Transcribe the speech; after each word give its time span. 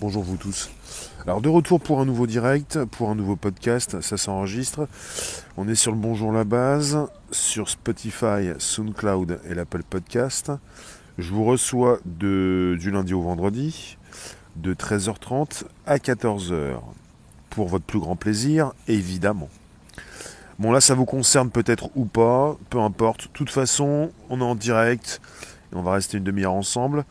Bonjour 0.00 0.22
vous 0.22 0.38
tous. 0.38 0.70
Alors 1.26 1.42
de 1.42 1.50
retour 1.50 1.78
pour 1.78 2.00
un 2.00 2.06
nouveau 2.06 2.26
direct, 2.26 2.82
pour 2.86 3.10
un 3.10 3.14
nouveau 3.14 3.36
podcast, 3.36 4.00
ça 4.00 4.16
s'enregistre. 4.16 4.88
On 5.58 5.68
est 5.68 5.74
sur 5.74 5.92
le 5.92 5.98
Bonjour 5.98 6.32
la 6.32 6.44
base, 6.44 6.96
sur 7.30 7.68
Spotify, 7.68 8.54
SoundCloud 8.56 9.40
et 9.44 9.52
l'Apple 9.52 9.82
Podcast. 9.82 10.52
Je 11.18 11.30
vous 11.30 11.44
reçois 11.44 11.98
de, 12.06 12.78
du 12.80 12.90
lundi 12.90 13.12
au 13.12 13.20
vendredi, 13.20 13.98
de 14.56 14.72
13h30 14.72 15.64
à 15.84 15.98
14h. 15.98 16.80
Pour 17.50 17.68
votre 17.68 17.84
plus 17.84 18.00
grand 18.00 18.16
plaisir, 18.16 18.72
évidemment. 18.88 19.50
Bon 20.58 20.72
là 20.72 20.80
ça 20.80 20.94
vous 20.94 21.04
concerne 21.04 21.50
peut-être 21.50 21.90
ou 21.94 22.06
pas, 22.06 22.56
peu 22.70 22.80
importe. 22.80 23.24
De 23.24 23.32
toute 23.34 23.50
façon, 23.50 24.12
on 24.30 24.40
est 24.40 24.44
en 24.44 24.54
direct 24.54 25.20
et 25.74 25.76
on 25.76 25.82
va 25.82 25.92
rester 25.92 26.16
une 26.16 26.24
demi-heure 26.24 26.54
ensemble. 26.54 27.04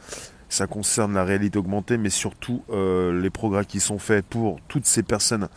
Ça 0.49 0.66
concerne 0.66 1.13
la 1.13 1.23
réalité 1.23 1.59
augmentée, 1.59 1.98
mais 1.98 2.09
surtout 2.09 2.63
euh, 2.71 3.21
les 3.21 3.30
progrès 3.30 3.66
qui 3.66 3.80
sont 3.80 3.99
faits 3.99 4.26
pour 4.26 4.59
toutes 4.67 4.88
ces 4.88 5.03
personnes 5.03 5.48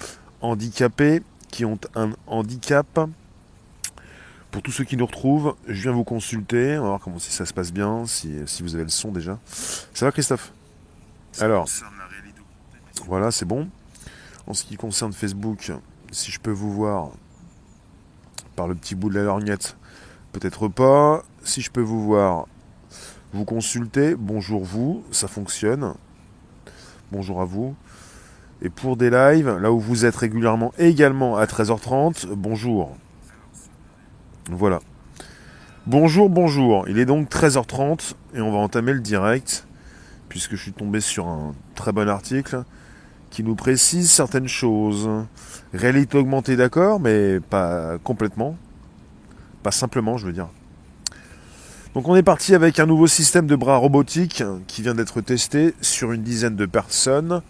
handicapées, 0.42 1.22
qui 1.50 1.64
ont 1.64 1.78
un 1.94 2.10
handicap. 2.26 3.00
Pour 4.50 4.62
tous 4.62 4.70
ceux 4.70 4.84
qui 4.84 4.98
nous 4.98 5.06
retrouvent, 5.06 5.56
je 5.66 5.80
viens 5.80 5.92
vous 5.92 6.04
consulter. 6.04 6.76
On 6.76 6.82
va 6.82 6.88
voir 6.88 7.00
comment 7.00 7.18
si 7.18 7.32
ça 7.32 7.46
se 7.46 7.54
passe 7.54 7.72
bien, 7.72 8.04
si, 8.04 8.44
vous 8.60 8.74
avez 8.74 8.84
le 8.84 8.90
son 8.90 9.10
déjà. 9.10 9.38
Ça 9.46 10.04
va 10.04 10.12
Christophe? 10.12 10.52
Alors, 11.40 11.66
voilà, 13.06 13.30
c'est 13.30 13.46
bon. 13.46 13.68
En 14.46 14.52
ce 14.52 14.64
qui 14.64 14.76
concerne 14.76 15.14
Facebook, 15.14 15.72
si 16.10 16.30
je 16.30 16.38
peux 16.38 16.50
vous 16.50 16.70
voir 16.70 17.12
par 18.56 18.68
le 18.68 18.74
petit 18.74 18.94
bout 18.94 19.08
de 19.08 19.14
la 19.14 19.22
lorgnette, 19.22 19.78
peut-être 20.32 20.68
pas. 20.68 21.24
Si 21.44 21.62
je 21.62 21.70
peux 21.70 21.80
vous 21.80 22.04
voir 22.04 22.46
vous 23.32 23.44
consultez, 23.46 24.14
bonjour 24.14 24.62
vous, 24.62 25.02
ça 25.10 25.26
fonctionne. 25.26 25.94
Bonjour 27.10 27.40
à 27.40 27.46
vous. 27.46 27.74
Et 28.60 28.68
pour 28.68 28.96
des 28.96 29.08
lives, 29.08 29.56
là 29.56 29.72
où 29.72 29.80
vous 29.80 30.04
êtes 30.04 30.16
régulièrement 30.16 30.72
également 30.78 31.36
à 31.36 31.46
13h30, 31.46 32.26
bonjour. 32.34 32.94
Voilà. 34.50 34.80
Bonjour, 35.86 36.28
bonjour. 36.28 36.86
Il 36.88 36.98
est 36.98 37.06
donc 37.06 37.30
13h30 37.30 38.12
et 38.34 38.40
on 38.42 38.52
va 38.52 38.58
entamer 38.58 38.92
le 38.92 39.00
direct, 39.00 39.66
puisque 40.28 40.54
je 40.54 40.62
suis 40.62 40.72
tombé 40.72 41.00
sur 41.00 41.26
un 41.26 41.54
très 41.74 41.92
bon 41.92 42.08
article 42.08 42.64
qui 43.30 43.42
nous 43.42 43.54
précise 43.54 44.10
certaines 44.10 44.46
choses. 44.46 45.08
Réalité 45.72 46.18
augmentée, 46.18 46.56
d'accord, 46.56 47.00
mais 47.00 47.40
pas 47.40 47.98
complètement. 48.04 48.56
Pas 49.62 49.70
simplement, 49.70 50.18
je 50.18 50.26
veux 50.26 50.34
dire. 50.34 50.48
Donc 51.94 52.08
on 52.08 52.16
est 52.16 52.22
parti 52.22 52.54
avec 52.54 52.78
un 52.78 52.86
nouveau 52.86 53.06
système 53.06 53.46
de 53.46 53.54
bras 53.54 53.76
robotique 53.76 54.42
qui 54.66 54.80
vient 54.80 54.94
d'être 54.94 55.20
testé 55.20 55.74
sur 55.82 56.12
une 56.12 56.22
dizaine 56.22 56.56
de 56.56 56.64
personnes, 56.64 57.42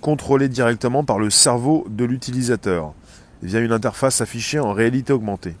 contrôlé 0.00 0.48
directement 0.48 1.04
par 1.04 1.18
le 1.18 1.28
cerveau 1.28 1.86
de 1.90 2.06
l'utilisateur, 2.06 2.94
via 3.42 3.60
une 3.60 3.72
interface 3.72 4.22
affichée 4.22 4.58
en 4.58 4.72
réalité 4.72 5.12
augmentée. 5.12 5.54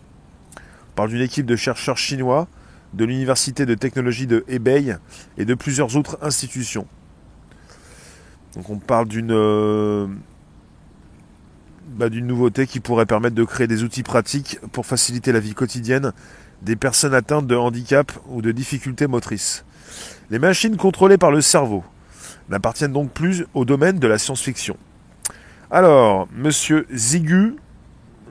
On 0.56 0.94
parle 0.96 1.10
d'une 1.10 1.20
équipe 1.20 1.44
de 1.44 1.54
chercheurs 1.54 1.98
chinois, 1.98 2.48
de 2.94 3.04
l'université 3.04 3.66
de 3.66 3.74
technologie 3.74 4.26
de 4.26 4.42
Hebei 4.48 4.96
et 5.36 5.44
de 5.44 5.54
plusieurs 5.54 5.94
autres 5.96 6.16
institutions. 6.22 6.86
Donc 8.56 8.70
on 8.70 8.78
parle 8.78 9.06
d'une 9.06 9.32
euh, 9.32 10.06
bah, 11.88 12.08
d'une 12.08 12.26
nouveauté 12.26 12.66
qui 12.66 12.80
pourrait 12.80 13.04
permettre 13.04 13.34
de 13.34 13.44
créer 13.44 13.66
des 13.66 13.82
outils 13.82 14.02
pratiques 14.02 14.58
pour 14.72 14.86
faciliter 14.86 15.30
la 15.30 15.40
vie 15.40 15.52
quotidienne 15.52 16.12
des 16.64 16.76
personnes 16.76 17.14
atteintes 17.14 17.46
de 17.46 17.56
handicap 17.56 18.10
ou 18.28 18.42
de 18.42 18.50
difficultés 18.50 19.06
motrices. 19.06 19.64
Les 20.30 20.38
machines 20.38 20.76
contrôlées 20.76 21.18
par 21.18 21.30
le 21.30 21.40
cerveau 21.40 21.84
n'appartiennent 22.48 22.92
donc 22.92 23.10
plus 23.10 23.46
au 23.54 23.64
domaine 23.64 23.98
de 23.98 24.06
la 24.06 24.18
science-fiction. 24.18 24.76
Alors, 25.70 26.28
monsieur 26.34 26.86
Zigu 26.92 27.56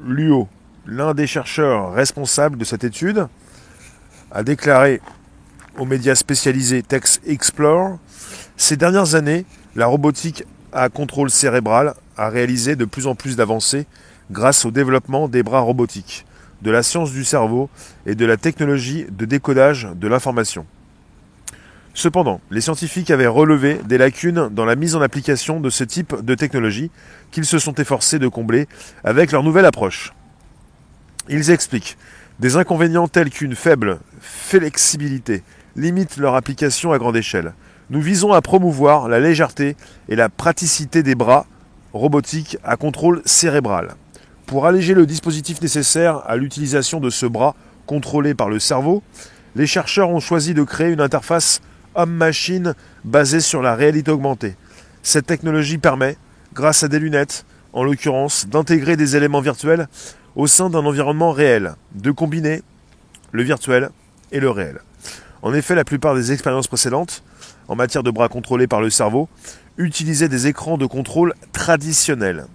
Luo, 0.06 0.48
l'un 0.86 1.14
des 1.14 1.28
chercheurs 1.28 1.94
responsables 1.94 2.58
de 2.58 2.66
cette 2.66 2.84
étude, 2.84 3.28
a 4.32 4.44
déclaré 4.44 5.02
aux 5.78 5.86
médias 5.86 6.16
spécialisés 6.16 6.84
Tex 6.84 7.22
Explore 7.26 7.98
Ces 8.58 8.78
dernières 8.78 9.16
années, 9.16 9.46
la 9.76 9.86
robotique 9.86 10.44
à 10.72 10.90
contrôle 10.90 11.30
cérébral 11.30 11.94
a 12.18 12.30
réalisé 12.30 12.76
de 12.76 12.86
plus 12.86 13.06
en 13.06 13.16
plus 13.16 13.36
d'avancées 13.36 13.86
grâce 14.32 14.66
au 14.66 14.72
développement 14.72 15.28
des 15.28 15.44
bras 15.44 15.60
robotiques 15.60 16.26
de 16.64 16.72
la 16.72 16.82
science 16.82 17.12
du 17.12 17.26
cerveau 17.26 17.70
et 18.06 18.16
de 18.16 18.26
la 18.26 18.38
technologie 18.38 19.06
de 19.12 19.26
décodage 19.26 19.90
de 19.96 20.08
l'information. 20.08 20.66
Cependant, 21.94 22.42
les 22.50 22.62
scientifiques 22.62 23.12
avaient 23.12 23.28
relevé 23.28 23.80
des 23.86 24.00
lacunes 24.00 24.50
dans 24.50 24.66
la 24.66 24.76
mise 24.76 24.96
en 24.96 25.02
application 25.02 25.60
de 25.60 25.70
ce 25.70 25.84
type 25.84 26.16
de 26.24 26.34
technologie 26.34 26.90
qu'ils 27.32 27.46
se 27.46 27.60
sont 27.60 27.76
efforcés 27.76 28.18
de 28.18 28.28
combler 28.28 28.68
avec 29.04 29.32
leur 29.32 29.44
nouvelle 29.44 29.66
approche. 29.66 30.14
Ils 31.30 31.52
expliquent 31.52 31.98
des 32.40 32.56
inconvénients 32.56 33.08
tels 33.08 33.30
qu'une 33.30 33.56
faible 33.56 34.00
flexibilité 34.20 35.44
limitent 35.76 36.18
leur 36.18 36.36
application 36.36 36.92
à 36.92 36.98
grande 36.98 37.16
échelle. 37.16 37.54
Nous 37.92 38.02
visons 38.02 38.34
à 38.34 38.42
promouvoir 38.42 39.08
la 39.08 39.20
légèreté 39.20 39.76
et 40.10 40.16
la 40.16 40.30
praticité 40.30 41.04
des 41.04 41.16
bras 41.16 41.46
robotiques 41.94 42.58
à 42.64 42.76
contrôle 42.76 43.22
cérébral. 43.26 43.96
Pour 44.54 44.68
alléger 44.68 44.94
le 44.94 45.08
dispositif 45.08 45.64
nécessaire 45.64 46.22
à 46.28 46.36
l'utilisation 46.36 47.00
de 47.00 47.10
ce 47.10 47.26
bras 47.26 47.56
contrôlé 47.88 48.36
par 48.36 48.50
le 48.50 48.60
cerveau, 48.60 49.02
les 49.56 49.66
chercheurs 49.66 50.12
ont 50.12 50.20
choisi 50.20 50.54
de 50.54 50.62
créer 50.62 50.92
une 50.92 51.02
interface 51.02 51.60
homme-machine 51.96 52.76
basée 53.04 53.40
sur 53.40 53.64
la 53.64 53.74
réalité 53.74 54.12
augmentée. 54.12 54.56
Cette 55.02 55.26
technologie 55.26 55.80
permet, 55.80 56.18
grâce 56.54 56.84
à 56.84 56.88
des 56.88 57.00
lunettes, 57.00 57.48
en 57.74 57.84
l'occurrence, 57.84 58.46
d'intégrer 58.48 58.96
des 58.96 59.16
éléments 59.16 59.42
virtuels 59.42 59.88
au 60.36 60.46
sein 60.46 60.70
d'un 60.70 60.86
environnement 60.86 61.32
réel, 61.32 61.74
de 61.96 62.12
combiner 62.12 62.62
le 63.32 63.42
virtuel 63.42 63.90
et 64.32 64.40
le 64.40 64.52
réel. 64.52 64.82
En 65.42 65.52
effet, 65.56 65.74
la 65.74 65.84
plupart 65.84 66.14
des 66.14 66.32
expériences 66.32 66.68
précédentes, 66.68 67.24
en 67.68 67.76
matière 67.76 68.04
de 68.04 68.12
bras 68.12 68.30
contrôlés 68.30 68.68
par 68.68 68.82
le 68.82 68.92
cerveau, 68.92 69.30
utilisaient 69.80 70.30
des 70.30 70.46
écrans 70.46 70.78
de 70.78 70.86
contrôle 70.86 71.34
traditionnels, 71.54 72.46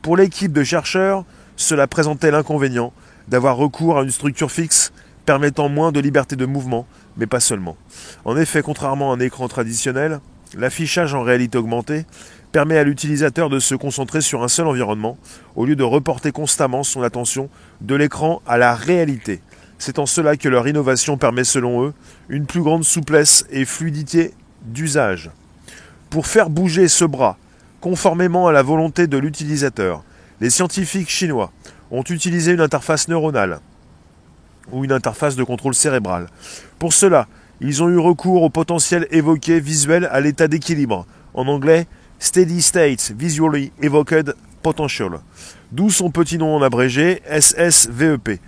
pour 0.00 0.16
l'équipe 0.16 0.52
de 0.52 0.62
chercheurs, 0.62 1.24
cela 1.60 1.86
présentait 1.86 2.30
l'inconvénient 2.30 2.92
d'avoir 3.28 3.56
recours 3.56 3.98
à 3.98 4.02
une 4.02 4.10
structure 4.10 4.50
fixe 4.50 4.92
permettant 5.26 5.68
moins 5.68 5.92
de 5.92 6.00
liberté 6.00 6.34
de 6.34 6.46
mouvement, 6.46 6.86
mais 7.18 7.26
pas 7.26 7.38
seulement. 7.38 7.76
En 8.24 8.36
effet, 8.36 8.62
contrairement 8.62 9.12
à 9.12 9.16
un 9.16 9.20
écran 9.20 9.46
traditionnel, 9.46 10.20
l'affichage 10.56 11.14
en 11.14 11.22
réalité 11.22 11.58
augmentée 11.58 12.06
permet 12.50 12.78
à 12.78 12.82
l'utilisateur 12.82 13.50
de 13.50 13.58
se 13.58 13.74
concentrer 13.74 14.22
sur 14.22 14.42
un 14.42 14.48
seul 14.48 14.66
environnement, 14.66 15.18
au 15.54 15.66
lieu 15.66 15.76
de 15.76 15.84
reporter 15.84 16.32
constamment 16.32 16.82
son 16.82 17.02
attention 17.02 17.50
de 17.82 17.94
l'écran 17.94 18.40
à 18.46 18.56
la 18.56 18.74
réalité. 18.74 19.42
C'est 19.78 19.98
en 19.98 20.06
cela 20.06 20.36
que 20.36 20.48
leur 20.48 20.66
innovation 20.66 21.18
permet, 21.18 21.44
selon 21.44 21.84
eux, 21.84 21.92
une 22.30 22.46
plus 22.46 22.62
grande 22.62 22.84
souplesse 22.84 23.44
et 23.50 23.66
fluidité 23.66 24.32
d'usage. 24.62 25.30
Pour 26.08 26.26
faire 26.26 26.48
bouger 26.48 26.88
ce 26.88 27.04
bras, 27.04 27.36
Conformément 27.80 28.46
à 28.46 28.52
la 28.52 28.62
volonté 28.62 29.06
de 29.06 29.16
l'utilisateur, 29.16 30.04
les 30.40 30.50
scientifiques 30.50 31.10
chinois 31.10 31.52
ont 31.90 32.02
utilisé 32.02 32.52
une 32.52 32.60
interface 32.60 33.08
neuronale 33.08 33.60
ou 34.72 34.84
une 34.84 34.92
interface 34.92 35.36
de 35.36 35.44
contrôle 35.44 35.74
cérébral. 35.74 36.28
Pour 36.78 36.92
cela, 36.92 37.26
ils 37.60 37.82
ont 37.82 37.88
eu 37.88 37.98
recours 37.98 38.42
au 38.42 38.50
potentiel 38.50 39.06
évoqué 39.10 39.60
visuel 39.60 40.08
à 40.10 40.20
l'état 40.20 40.48
d'équilibre, 40.48 41.06
en 41.34 41.46
anglais 41.46 41.86
Steady 42.18 42.62
State 42.62 43.12
Visually 43.16 43.72
Evoked 43.82 44.34
Potential, 44.62 45.20
d'où 45.72 45.90
son 45.90 46.10
petit 46.10 46.38
nom 46.38 46.56
en 46.56 46.62
abrégé 46.62 47.22
SSVEP. 47.28 48.40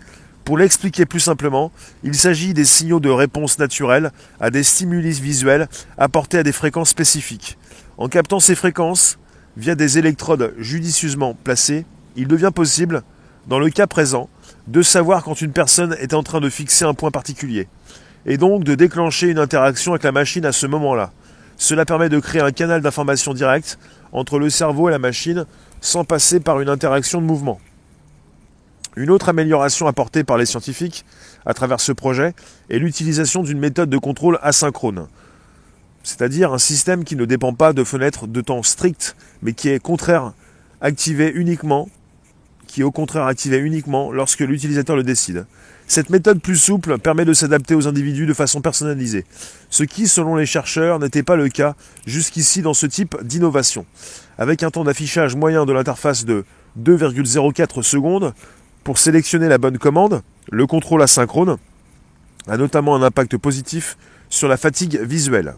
Pour 0.44 0.59
l'expliquer 0.59 1.06
plus 1.06 1.20
simplement, 1.20 1.70
il 2.03 2.14
s'agit 2.14 2.53
des 2.53 2.64
signaux 2.64 3.00
de 3.00 3.09
réponse 3.09 3.59
naturelle 3.59 4.10
à 4.41 4.50
des 4.50 4.62
stimuli 4.62 5.12
visuels 5.12 5.68
apportés 5.98 6.39
à 6.39 6.42
des 6.42 6.53
fréquences 6.53 6.91
spécifiques. 6.91 7.56
En 7.97 8.09
captant 8.09 8.41
ces 8.41 8.54
fréquences, 8.56 9.18
via 9.57 9.75
des 9.75 9.99
électrodes 9.99 10.54
judicieusement 10.59 11.34
placées, 11.34 11.84
il 12.16 12.28
devient 12.28 12.51
possible, 12.54 13.03
dans 13.47 13.59
le 13.59 13.71
cas 13.71 13.87
présent, 13.87 14.28
de 14.66 14.83
savoir 14.83 15.25
quand 15.25 15.41
une 15.41 15.53
personne 15.53 15.97
est 16.01 16.15
en 16.15 16.22
train 16.22 16.41
de 16.41 16.49
fixer 16.49 16.84
un 16.84 16.95
point 16.95 17.10
particulier, 17.10 17.69
et 18.27 18.37
donc 18.37 18.65
de 18.65 18.75
déclencher 18.75 19.28
une 19.28 19.39
interaction 19.39 19.93
avec 19.93 20.04
la 20.04 20.13
machine 20.13 20.47
à 20.47 20.53
ce 20.53 20.66
moment-là. 20.66 21.13
Cela 21.57 21.84
permet 21.84 22.09
de 22.09 22.19
créer 22.19 22.43
un 22.43 22.53
canal 22.53 22.81
d'information 22.81 23.34
direct 23.34 23.78
entre 24.13 24.39
le 24.39 24.51
cerveau 24.51 24.89
et 24.89 24.93
la 24.93 24.99
machine 24.99 25.47
sans 25.81 26.04
passer 26.04 26.41
par 26.41 26.60
une 26.60 26.69
interaction 26.69 27.21
de 27.21 27.27
mouvement. 27.27 27.60
Une 28.97 29.10
autre 29.10 29.31
amélioration 29.31 29.87
apportée 29.87 30.22
par 30.22 30.39
les 30.39 30.47
scientifiques 30.47 31.04
à 31.47 31.54
travers 31.54 31.81
ce 31.81 31.93
projet 31.93 32.34
est 32.69 32.78
l'utilisation 32.78 33.43
d'une 33.43 33.59
méthode 33.59 33.89
de 33.89 33.99
contrôle 33.99 34.39
asynchrone 34.43 35.09
c'est-à-dire 36.03 36.53
un 36.53 36.59
système 36.59 37.04
qui 37.04 37.16
ne 37.16 37.25
dépend 37.25 37.54
pas 37.54 37.72
de 37.72 37.84
fenêtres 37.84 38.27
de 38.27 38.41
temps 38.41 38.63
strictes, 38.63 39.16
mais 39.43 39.53
qui 39.53 39.69
est 39.69 39.78
contraire 39.78 40.33
activé 40.81 41.33
uniquement, 41.34 41.89
qui 42.66 42.83
au 42.83 42.91
contraire 42.91 43.27
activé 43.27 43.59
uniquement 43.59 44.13
lorsque 44.13 44.41
l'utilisateur 44.41 44.97
le 44.97 45.03
décide. 45.03 45.47
Cette 45.87 46.10
méthode 46.10 46.41
plus 46.41 46.57
souple 46.57 46.99
permet 46.99 47.25
de 47.25 47.34
s'adapter 47.34 47.75
aux 47.75 47.87
individus 47.87 48.25
de 48.25 48.33
façon 48.33 48.60
personnalisée, 48.60 49.27
ce 49.69 49.84
qui, 49.84 50.09
selon 50.09 50.37
les 50.37 50.47
chercheurs, 50.47 50.99
n'était 50.99 51.22
pas 51.22 51.37
le 51.37 51.49
cas 51.49 51.75
jusqu'ici 52.07 52.63
dans 52.63 52.72
ce 52.72 52.87
type 52.87 53.16
d'innovation. 53.22 53.84
Avec 54.39 54.63
un 54.63 54.71
temps 54.71 54.84
d'affichage 54.84 55.37
moyen 55.37 55.66
de 55.66 55.72
l'interface 55.72 56.25
de 56.25 56.45
2,04 56.81 57.83
secondes, 57.83 58.33
pour 58.84 58.99
sélectionner 58.99 59.49
la 59.49 59.59
bonne 59.59 59.78
commande, 59.78 60.22
le 60.51 60.66
contrôle 60.66 61.03
asynchrone 61.03 61.59
a 62.49 62.57
notamment 62.57 62.97
un 62.97 63.03
impact 63.03 63.37
positif 63.37 63.97
sur 64.28 64.49
la 64.49 64.57
fatigue 64.57 64.99
visuelle. 65.03 65.54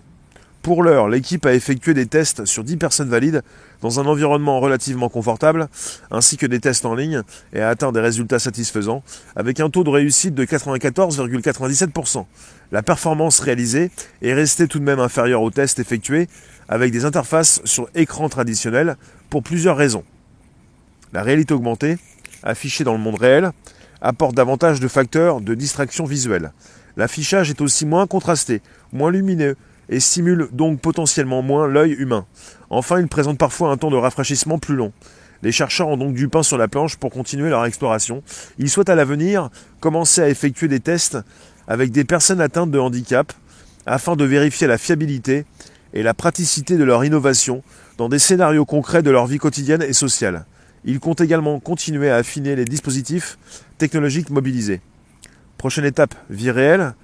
Pour 0.65 0.83
l'heure, 0.83 1.11
l'équipe 1.11 1.45
a 1.45 1.53
effectué 1.53 1.93
des 1.93 2.07
tests 2.07 2.47
sur 2.47 2.65
10 2.65 2.79
personnes 2.79 3.11
valides 3.11 3.43
dans 3.83 4.01
un 4.01 4.07
environnement 4.07 4.61
relativement 4.61 5.11
confortable, 5.11 5.69
ainsi 6.11 6.39
que 6.39 6.47
des 6.47 6.59
tests 6.59 6.87
en 6.87 6.95
ligne, 6.95 7.21
et 7.53 7.61
a 7.61 7.69
atteint 7.69 7.93
des 7.93 8.01
résultats 8.01 8.39
satisfaisants, 8.39 9.03
avec 9.37 9.61
un 9.61 9.69
taux 9.69 9.85
de 9.85 9.91
réussite 9.91 10.35
de 10.35 10.47
94,97%. 10.47 12.25
La 12.73 12.83
performance 12.83 13.41
réalisée 13.41 13.91
est 14.23 14.33
restée 14.33 14.67
tout 14.67 14.79
de 14.79 14.85
même 14.85 15.01
inférieure 15.01 15.43
aux 15.43 15.51
tests 15.51 15.81
effectués 15.81 16.29
avec 16.67 16.93
des 16.93 17.05
interfaces 17.05 17.61
sur 17.67 17.91
écran 17.95 18.31
traditionnel 18.31 18.97
pour 19.29 19.43
plusieurs 19.43 19.77
raisons. 19.77 20.05
La 21.13 21.23
réalité 21.23 21.53
augmentée, 21.53 21.99
affichée 22.43 22.85
dans 22.85 22.95
le 22.95 23.01
monde 23.01 23.21
réel, 23.21 23.51
apporte 24.01 24.35
davantage 24.35 24.81
de 24.81 24.89
facteurs 24.89 25.43
de 25.43 25.55
distraction 25.55 26.07
visuelle. 26.07 26.53
L'affichage 26.97 27.51
est 27.51 27.61
aussi 27.61 27.85
moins 27.85 28.07
contrasté, 28.07 28.63
moins 28.95 29.11
lumineux, 29.11 29.57
et 29.89 30.01
stimule 30.01 30.49
donc 30.53 30.81
potentiellement 30.81 31.43
moins 31.43 31.67
l'œil 31.67 31.93
humain. 31.93 32.27
Enfin, 32.71 33.01
il 33.01 33.09
présente 33.09 33.39
parfois 33.39 33.71
un 33.71 33.77
temps 33.77 33.91
de 33.91 33.97
rafraîchissement 33.97 34.59
plus 34.59 34.77
long. 34.77 34.93
Les 35.43 35.53
chercheurs 35.53 35.89
ont 35.89 35.97
donc 35.97 36.15
du 36.15 36.29
pain 36.29 36.43
sur 36.43 36.57
la 36.57 36.69
planche 36.69 36.97
pour 36.97 37.11
continuer 37.11 37.51
leur 37.51 37.67
exploration. 37.67 38.23
Ils 38.59 38.71
souhaitent 38.71 38.89
à 38.89 38.95
l'avenir 38.95 39.51
commencer 39.81 40.23
à 40.23 40.29
effectuer 40.29 40.69
des 40.69 40.81
tests 40.81 41.19
avec 41.69 41.93
des 41.93 42.05
personnes 42.05 42.41
atteintes 42.41 42.71
de 42.71 42.79
handicap 42.79 43.33
afin 43.87 44.17
de 44.17 44.25
vérifier 44.25 44.67
la 44.67 44.79
fiabilité 44.79 45.45
et 45.93 46.03
la 46.03 46.15
praticité 46.15 46.77
de 46.77 46.85
leur 46.85 47.05
innovation 47.05 47.63
dans 47.99 48.09
des 48.09 48.19
scénarios 48.19 48.65
concrets 48.65 49.03
de 49.03 49.11
leur 49.11 49.27
vie 49.27 49.39
quotidienne 49.39 49.83
et 49.83 49.93
sociale. 49.93 50.47
Ils 50.85 51.01
comptent 51.01 51.21
également 51.21 51.61
continuer 51.61 52.11
à 52.11 52.17
affiner 52.17 52.57
les 52.57 52.65
dispositifs 52.65 53.39
technologiques 53.79 54.31
mobilisés. 54.31 54.81
Prochaine 55.57 55.85
étape, 55.85 56.15
vie 56.31 56.51
réelle, 56.51 56.95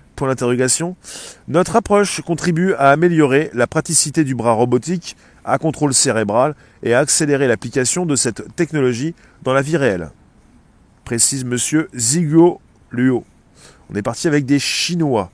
Notre 1.49 1.77
approche 1.77 2.21
contribue 2.23 2.75
à 2.75 2.91
améliorer 2.91 3.51
la 3.53 3.67
praticité 3.67 4.25
du 4.25 4.35
bras 4.35 4.53
robotique 4.53 5.17
à 5.45 5.59
contrôle 5.59 5.95
cérébral 5.95 6.55
et 6.83 6.95
à 6.95 6.99
accélérer 6.99 7.49
l'application 7.49 8.07
de 8.07 8.17
cette 8.17 8.55
technologie 8.57 9.15
dans 9.43 9.53
la 9.53 9.63
vie 9.63 9.77
réelle. 9.77 10.11
Précise 11.05 11.45
monsieur 11.45 11.89
Ziguo 11.95 12.61
Luo. 12.91 13.25
On 13.91 13.97
est 13.97 14.03
parti 14.03 14.29
avec 14.29 14.47
des 14.47 14.59
Chinois. 14.59 15.31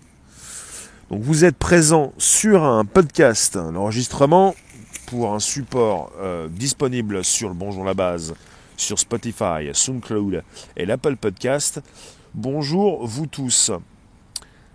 Donc 1.10 1.22
vous 1.22 1.44
êtes 1.44 1.56
présent 1.56 2.12
sur 2.18 2.64
un 2.64 2.84
podcast, 2.84 3.56
l'enregistrement 3.56 4.54
pour 5.06 5.34
un 5.34 5.38
support 5.38 6.10
euh, 6.18 6.48
disponible 6.48 7.24
sur 7.24 7.48
le 7.48 7.54
Bonjour 7.54 7.84
la 7.84 7.94
base, 7.94 8.34
sur 8.76 8.98
Spotify, 8.98 9.70
SoundCloud 9.72 10.42
et 10.76 10.86
l'Apple 10.86 11.16
Podcast. 11.16 11.80
Bonjour 12.34 13.06
vous 13.06 13.26
tous. 13.26 13.70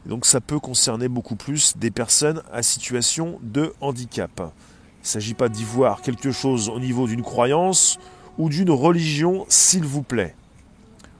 Donc 0.05 0.25
ça 0.25 0.41
peut 0.41 0.59
concerner 0.59 1.07
beaucoup 1.07 1.35
plus 1.35 1.77
des 1.77 1.91
personnes 1.91 2.41
à 2.51 2.63
situation 2.63 3.39
de 3.43 3.73
handicap. 3.81 4.31
Il 4.37 4.43
ne 4.43 5.07
s'agit 5.07 5.33
pas 5.33 5.49
d'y 5.49 5.63
voir 5.63 6.01
quelque 6.01 6.31
chose 6.31 6.69
au 6.69 6.79
niveau 6.79 7.07
d'une 7.07 7.21
croyance 7.21 7.99
ou 8.37 8.49
d'une 8.49 8.71
religion, 8.71 9.45
s'il 9.49 9.83
vous 9.83 10.03
plaît. 10.03 10.35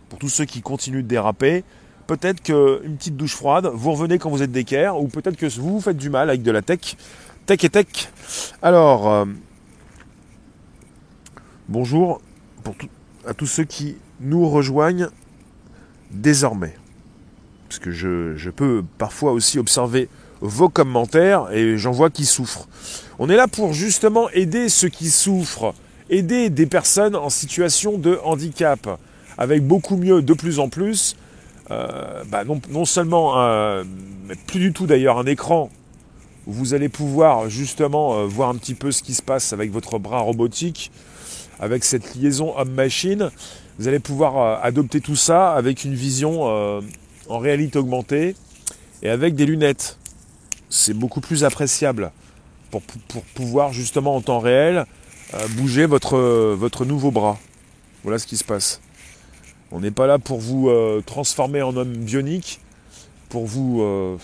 Pour 0.09 0.19
tous 0.19 0.29
ceux 0.29 0.45
qui 0.45 0.61
continuent 0.61 1.03
de 1.03 1.07
déraper, 1.07 1.63
peut-être 2.07 2.41
qu'une 2.41 2.97
petite 2.97 3.15
douche 3.15 3.35
froide, 3.35 3.69
vous 3.73 3.91
revenez 3.91 4.17
quand 4.17 4.29
vous 4.29 4.43
êtes 4.43 4.51
d'équerre, 4.51 4.99
ou 4.99 5.07
peut-être 5.07 5.37
que 5.37 5.45
vous 5.59 5.73
vous 5.73 5.81
faites 5.81 5.97
du 5.97 6.09
mal 6.09 6.29
avec 6.29 6.41
de 6.41 6.51
la 6.51 6.61
tech. 6.61 6.97
Tech 7.45 7.63
et 7.63 7.69
tech. 7.69 7.87
Alors, 8.61 9.09
euh, 9.09 9.25
bonjour 11.69 12.21
à 13.25 13.33
tous 13.33 13.47
ceux 13.47 13.63
qui 13.63 13.97
nous 14.19 14.49
rejoignent 14.49 15.09
désormais 16.11 16.75
parce 17.71 17.79
que 17.79 17.91
je, 17.91 18.49
peux 18.49 18.83
parfois 18.97 19.31
aussi 19.31 19.57
observer 19.57 20.09
vos 20.41 20.67
commentaires 20.67 21.47
et 21.53 21.77
j'en 21.77 21.91
vois 21.91 22.09
qui 22.09 22.25
souffrent. 22.25 22.67
On 23.17 23.29
est 23.29 23.37
là 23.37 23.47
pour 23.47 23.71
justement 23.71 24.29
aider 24.31 24.67
ceux 24.67 24.89
qui 24.89 25.09
souffrent, 25.09 25.73
aider 26.09 26.49
des 26.49 26.65
personnes 26.65 27.15
en 27.15 27.29
situation 27.29 27.97
de 27.97 28.19
handicap, 28.25 28.99
avec 29.37 29.65
beaucoup 29.65 29.95
mieux 29.95 30.21
de 30.21 30.33
plus 30.33 30.59
en 30.59 30.67
plus, 30.67 31.15
euh, 31.71 32.25
bah 32.29 32.43
non, 32.43 32.83
seulement, 32.83 33.37
mais 34.27 34.35
plus 34.47 34.59
du 34.59 34.73
tout 34.73 34.85
d'ailleurs, 34.85 35.17
un 35.17 35.25
écran 35.25 35.69
où 36.47 36.51
vous 36.51 36.73
allez 36.73 36.89
pouvoir 36.89 37.49
justement 37.49 38.17
euh, 38.17 38.25
voir 38.25 38.49
un 38.49 38.55
petit 38.55 38.75
peu 38.75 38.91
ce 38.91 39.01
qui 39.01 39.13
se 39.13 39.21
passe 39.21 39.53
avec 39.53 39.71
votre 39.71 39.97
bras 39.97 40.19
robotique, 40.19 40.91
avec 41.61 41.85
cette 41.85 42.15
liaison 42.15 42.53
homme-machine. 42.57 43.29
Vous 43.79 43.87
allez 43.87 43.99
pouvoir 43.99 44.37
euh, 44.37 44.57
adopter 44.61 44.99
tout 44.99 45.15
ça 45.15 45.53
avec 45.53 45.85
une 45.85 45.93
vision 45.93 46.81
en 47.31 47.39
réalité 47.39 47.79
augmentée 47.79 48.35
et 49.01 49.09
avec 49.09 49.35
des 49.35 49.45
lunettes. 49.45 49.97
C'est 50.69 50.93
beaucoup 50.93 51.21
plus 51.21 51.43
appréciable 51.43 52.11
pour, 52.69 52.81
pouvoir 53.35 53.73
justement 53.73 54.15
en 54.15 54.21
temps 54.21 54.39
réel 54.39 54.85
euh, 55.33 55.47
bouger 55.49 55.85
votre, 55.85 56.17
votre 56.53 56.85
nouveau 56.85 57.11
bras. 57.11 57.37
Voilà 58.03 58.19
ce 58.19 58.27
qui 58.27 58.37
se 58.37 58.43
passe. 58.43 58.81
On 59.71 59.79
n'est 59.79 59.91
pas 59.91 60.07
là 60.07 60.19
pour 60.19 60.39
vous 60.39 60.69
euh, 60.69 61.01
transformer 61.05 61.61
en 61.61 61.75
homme 61.77 61.93
bionique, 61.93 62.59
pour 63.29 63.45
vous 63.45 63.81
euh, 63.81 64.17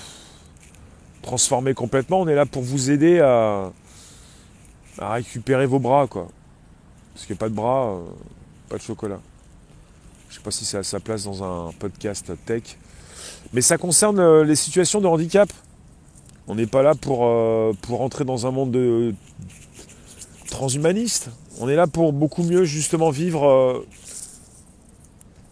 transformer 1.22 1.74
complètement. 1.74 2.22
On 2.22 2.28
est 2.28 2.36
là 2.36 2.46
pour 2.46 2.64
vous 2.64 2.92
aider 2.92 3.20
à, 3.20 3.72
à 5.00 5.14
récupérer 5.14 5.66
vos 5.66 5.80
bras, 5.80 6.08
quoi. 6.08 6.28
Parce 7.14 7.32
a 7.32 7.36
pas 7.36 7.50
de 7.50 7.56
bras, 7.56 8.00
pas 8.70 8.78
de 8.78 8.82
chocolat. 8.82 9.20
Je 10.30 10.36
sais 10.36 10.42
pas 10.42 10.52
si 10.52 10.66
c'est 10.66 10.78
à 10.78 10.84
sa 10.84 11.00
place 11.00 11.24
dans 11.24 11.44
un 11.44 11.72
podcast 11.72 12.32
tech. 12.46 12.78
Mais 13.54 13.62
ça 13.62 13.78
concerne 13.78 14.20
euh, 14.20 14.44
les 14.44 14.56
situations 14.56 15.02
de 15.02 15.08
handicap. 15.08 15.52
On 16.48 16.56
n'est 16.56 16.68
pas 16.68 16.82
là 16.82 16.96
pour, 16.96 17.26
euh, 17.26 17.74
pour 17.82 18.02
entrer 18.02 18.26
dans 18.26 18.48
un 18.48 18.52
monde 18.52 18.72
de 18.72 19.14
transhumaniste. 20.50 21.30
On 21.60 21.68
est 21.70 21.76
là 21.76 21.88
pour 21.88 22.14
beaucoup 22.14 22.44
mieux 22.44 22.64
justement 22.64 23.10
vivre, 23.10 23.48
euh, 23.48 23.86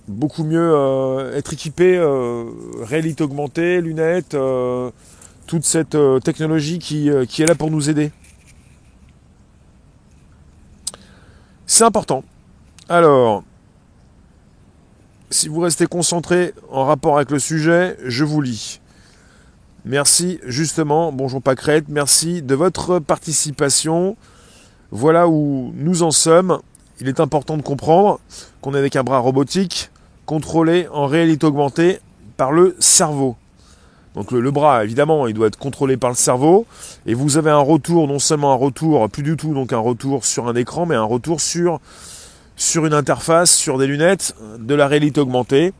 beaucoup 0.08 0.44
mieux 0.44 1.32
être 1.34 1.54
équipé, 1.54 2.00
réalité 2.82 3.24
augmentée, 3.24 3.82
lunettes, 3.82 4.38
toute 5.48 5.64
cette 5.64 5.98
technologie 6.24 6.78
qui, 6.78 7.10
qui 7.28 7.42
est 7.42 7.48
là 7.48 7.56
pour 7.56 7.72
nous 7.72 7.90
aider. 7.90 8.12
C'est 11.66 11.84
important. 11.84 12.24
Alors, 12.88 13.44
si 15.30 15.48
vous 15.48 15.60
restez 15.60 15.88
concentré 15.88 16.54
en 16.72 16.86
rapport 16.86 17.18
avec 17.18 17.32
le 17.32 17.40
sujet, 17.40 17.98
je 18.06 18.24
vous 18.24 18.42
lis. 18.42 18.80
Merci 19.84 20.40
justement, 20.46 21.12
bonjour 21.12 21.42
Pâquerette, 21.42 21.86
merci 21.90 22.42
de 22.42 22.56
votre 22.56 23.00
participation. 23.00 24.18
Voilà 24.92 25.28
où 25.28 25.74
nous 25.76 26.04
en 26.04 26.12
sommes. 26.12 26.60
Il 27.02 27.08
est 27.08 27.20
important 27.20 27.58
de 27.58 27.62
comprendre 27.62 28.20
qu'on 28.62 28.74
est 28.74 28.80
avec 28.80 28.96
un 28.96 29.04
bras 29.04 29.20
robotique 29.20 29.90
contrôlé 30.26 30.88
en 30.92 31.06
réalité 31.08 31.46
augmentée 31.46 32.00
par 32.38 32.52
le 32.52 32.76
cerveau. 32.80 33.36
Donc 34.16 34.32
le, 34.32 34.40
le, 34.40 34.52
bras, 34.52 34.84
évidemment, 34.84 35.28
il 35.28 35.34
doit 35.34 35.48
être 35.48 35.58
contrôlé 35.58 35.98
par 35.98 36.10
le 36.10 36.16
cerveau. 36.16 36.66
Et 37.06 37.14
vous 37.14 37.38
avez 37.38 37.52
un 37.52 37.60
retour, 37.60 38.08
non 38.08 38.20
seulement 38.20 38.54
un 38.54 38.56
retour, 38.56 39.10
plus 39.10 39.24
du 39.24 39.36
tout 39.36 39.54
donc 39.54 39.74
un 39.74 39.80
retour 39.80 40.24
sur 40.24 40.48
un 40.48 40.56
écran, 40.56 40.86
mais 40.86 40.96
un 40.96 41.04
retour 41.04 41.42
sur 41.42 41.82
sur 42.56 42.86
une 42.86 42.94
interface, 42.94 43.54
sur 43.54 43.78
des 43.78 43.88
lunettes, 43.88 44.36
de 44.60 44.76
la 44.76 44.88
réalité 44.88 45.20
augmentée. 45.20 45.74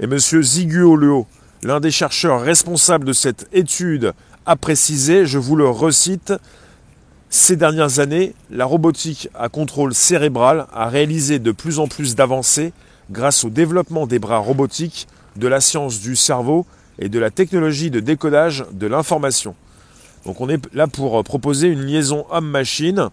Et 0.00 0.04
M. 0.04 0.18
Ziguo 0.18 1.26
l'un 1.62 1.80
des 1.80 1.90
chercheurs 1.90 2.40
responsables 2.40 3.04
de 3.04 3.12
cette 3.12 3.48
étude, 3.52 4.12
a 4.44 4.56
précisé, 4.56 5.26
je 5.26 5.38
vous 5.38 5.56
le 5.56 5.68
recite, 5.68 6.32
ces 7.28 7.56
dernières 7.56 7.98
années, 7.98 8.34
la 8.50 8.64
robotique 8.64 9.28
à 9.34 9.48
contrôle 9.48 9.94
cérébral 9.94 10.66
a 10.72 10.88
réalisé 10.88 11.38
de 11.38 11.50
plus 11.50 11.80
en 11.80 11.88
plus 11.88 12.14
d'avancées 12.14 12.72
grâce 13.10 13.44
au 13.44 13.50
développement 13.50 14.06
des 14.06 14.18
bras 14.18 14.38
robotiques, 14.38 15.08
de 15.34 15.48
la 15.48 15.60
science 15.60 16.00
du 16.00 16.16
cerveau 16.16 16.66
et 16.98 17.08
de 17.08 17.18
la 17.18 17.30
technologie 17.30 17.90
de 17.90 18.00
décodage 18.00 18.64
de 18.72 18.86
l'information. 18.86 19.54
Donc 20.24 20.40
on 20.40 20.48
est 20.48 20.62
là 20.74 20.86
pour 20.86 21.22
proposer 21.24 21.68
une 21.68 21.82
liaison 21.82 22.24
homme-machine 22.30 23.10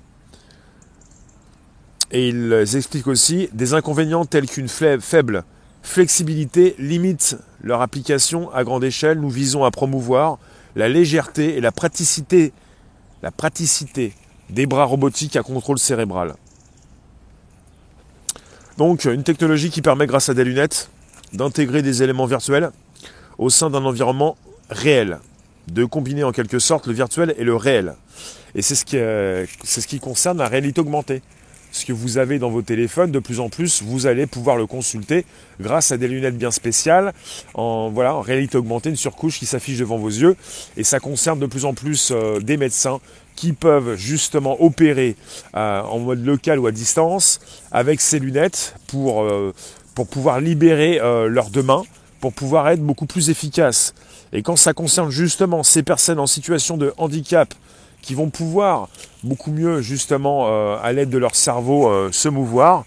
et 2.14 2.30
ils 2.30 2.76
expliquent 2.76 3.08
aussi 3.08 3.50
des 3.54 3.74
inconvénients 3.74 4.24
tels 4.24 4.46
qu'une 4.46 4.70
faible 4.70 5.44
flexibilité 5.82 6.76
limite 6.78 7.36
leur 7.62 7.82
application 7.82 8.52
à 8.54 8.64
grande 8.64 8.84
échelle. 8.84 9.20
Nous 9.20 9.32
visons 9.32 9.66
à 9.66 9.72
promouvoir 9.72 10.38
la 10.76 10.88
légèreté 10.88 11.58
et 11.58 11.62
la 11.62 11.72
praticité, 11.72 12.54
des 14.50 14.66
bras 14.68 14.86
robotiques 14.86 15.36
à 15.36 15.44
contrôle 15.44 15.80
cérébral. 15.80 16.36
Donc 18.78 19.06
une 19.06 19.24
technologie 19.24 19.72
qui 19.72 19.82
permet 19.82 20.06
grâce 20.06 20.30
à 20.30 20.36
des 20.36 20.44
lunettes 20.44 20.90
d'intégrer 21.34 21.82
des 21.82 22.04
éléments 22.04 22.28
virtuels 22.28 22.70
au 23.40 23.50
sein 23.50 23.72
d'un 23.72 23.86
environnement 23.86 24.38
réel, 24.70 25.20
de 25.68 25.84
combiner 25.84 26.24
en 26.24 26.32
quelque 26.32 26.60
sorte 26.60 26.86
le 26.86 26.94
virtuel 26.94 27.34
et 27.38 27.44
le 27.44 27.56
réel. 27.56 27.96
Et 28.54 28.62
c'est 28.62 28.76
ce 28.76 28.86
qui, 28.86 28.98
c'est 29.64 29.82
ce 29.82 29.88
qui 29.88 30.00
concerne 30.00 30.38
la 30.38 30.48
réalité 30.48 30.80
augmentée. 30.80 31.24
Ce 31.74 31.86
que 31.86 31.92
vous 31.92 32.20
avez 32.20 32.38
dans 32.38 32.52
vos 32.52 32.62
téléphones, 32.62 33.12
de 33.12 33.18
plus 33.18 33.40
en 33.40 33.50
plus, 33.50 33.82
vous 33.82 34.06
allez 34.06 34.28
pouvoir 34.28 34.58
le 34.58 34.68
consulter 34.68 35.26
grâce 35.60 35.92
à 35.92 35.98
des 35.98 36.08
lunettes 36.08 36.38
bien 36.38 36.52
spéciales, 36.52 37.14
en, 37.56 37.90
voilà, 37.90 38.14
en 38.14 38.22
réalité 38.22 38.60
augmentée, 38.60 38.90
une 38.92 38.96
surcouche 38.96 39.40
qui 39.40 39.48
s'affiche 39.48 39.80
devant 39.80 39.98
vos 39.98 40.10
yeux. 40.10 40.36
Et 40.78 40.84
ça 40.84 41.00
concerne 41.00 41.40
de 41.40 41.48
plus 41.48 41.66
en 41.66 41.74
plus 41.74 42.12
euh, 42.12 42.40
des 42.40 42.58
médecins 42.58 43.00
qui 43.36 43.54
peuvent 43.54 43.96
justement 43.96 44.64
opérer 44.64 45.16
euh, 45.56 45.82
en 45.82 45.98
mode 45.98 46.24
local 46.24 46.60
ou 46.60 46.68
à 46.68 46.72
distance 46.72 47.40
avec 47.72 48.02
ces 48.02 48.20
lunettes 48.20 48.76
pour, 48.86 49.24
euh, 49.24 49.52
pour 49.96 50.06
pouvoir 50.08 50.42
libérer 50.42 51.00
leurs 51.28 51.50
deux 51.50 51.64
mains, 51.64 51.82
pour 52.20 52.34
pouvoir 52.34 52.70
être 52.70 52.82
beaucoup 52.82 53.08
plus 53.08 53.32
efficaces. 53.32 53.96
Et 54.32 54.44
quand 54.44 54.56
ça 54.56 54.74
concerne 54.74 55.10
justement 55.10 55.64
ces 55.64 55.82
personnes 55.82 56.20
en 56.20 56.28
situation 56.28 56.78
de 56.78 56.94
handicap, 56.98 57.52
qui 58.04 58.14
vont 58.14 58.30
pouvoir 58.30 58.90
beaucoup 59.24 59.52
mieux 59.52 59.82
justement 59.82 60.48
euh, 60.48 60.78
à 60.84 60.92
l'aide 60.94 61.10
de 61.10 61.18
leur 61.18 61.36
cerveau 61.36 61.88
euh, 61.88 62.12
se 62.12 62.30
mouvoir 62.30 62.86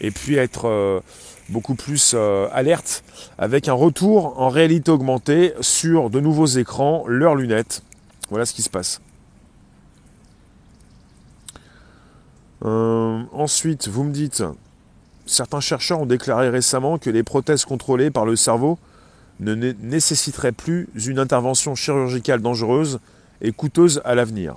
et 0.00 0.10
puis 0.10 0.36
être 0.36 0.66
euh, 0.66 1.00
beaucoup 1.50 1.74
plus 1.74 2.16
alerte 2.52 3.04
avec 3.36 3.68
un 3.68 3.74
retour 3.74 4.40
en 4.40 4.48
réalité 4.48 4.90
augmentée 4.90 5.52
sur 5.60 6.08
de 6.08 6.18
nouveaux 6.18 6.46
écrans, 6.46 7.04
leurs 7.06 7.34
lunettes. 7.34 7.82
Voilà 8.30 8.46
ce 8.46 8.54
qui 8.54 8.62
se 8.62 8.70
passe. 8.70 9.00
ensuite, 12.62 13.88
vous 13.88 14.04
me 14.04 14.10
dites, 14.10 14.42
certains 15.26 15.60
chercheurs 15.60 16.00
ont 16.00 16.06
déclaré 16.06 16.48
récemment 16.48 16.96
que 16.96 17.10
les 17.10 17.22
prothèses 17.22 17.66
contrôlées 17.66 18.10
par 18.10 18.24
le 18.24 18.36
cerveau 18.36 18.78
ne 19.40 19.54
nécessiteraient 19.54 20.52
plus 20.52 20.88
une 20.94 21.18
intervention 21.18 21.74
chirurgicale 21.74 22.40
dangereuse 22.40 23.00
et 23.40 23.52
coûteuse 23.52 24.00
à 24.04 24.14
l'avenir. 24.14 24.56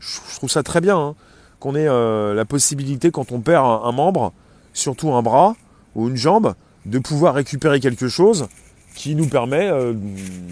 Je 0.00 0.36
trouve 0.36 0.50
ça 0.50 0.62
très 0.62 0.80
bien 0.80 0.98
hein, 0.98 1.14
qu'on 1.58 1.74
ait 1.74 1.86
euh, 1.86 2.34
la 2.34 2.44
possibilité, 2.44 3.10
quand 3.10 3.32
on 3.32 3.40
perd 3.40 3.64
un, 3.84 3.92
membre, 3.92 4.32
surtout 4.72 5.12
un 5.12 5.22
bras 5.22 5.54
ou 5.94 6.08
une 6.08 6.16
jambe, 6.16 6.54
de 6.86 6.98
pouvoir 6.98 7.34
récupérer 7.34 7.80
quelque 7.80 8.08
chose 8.08 8.48
qui 8.94 9.14
nous 9.14 9.28
permet 9.28 9.68
euh, 9.70 9.92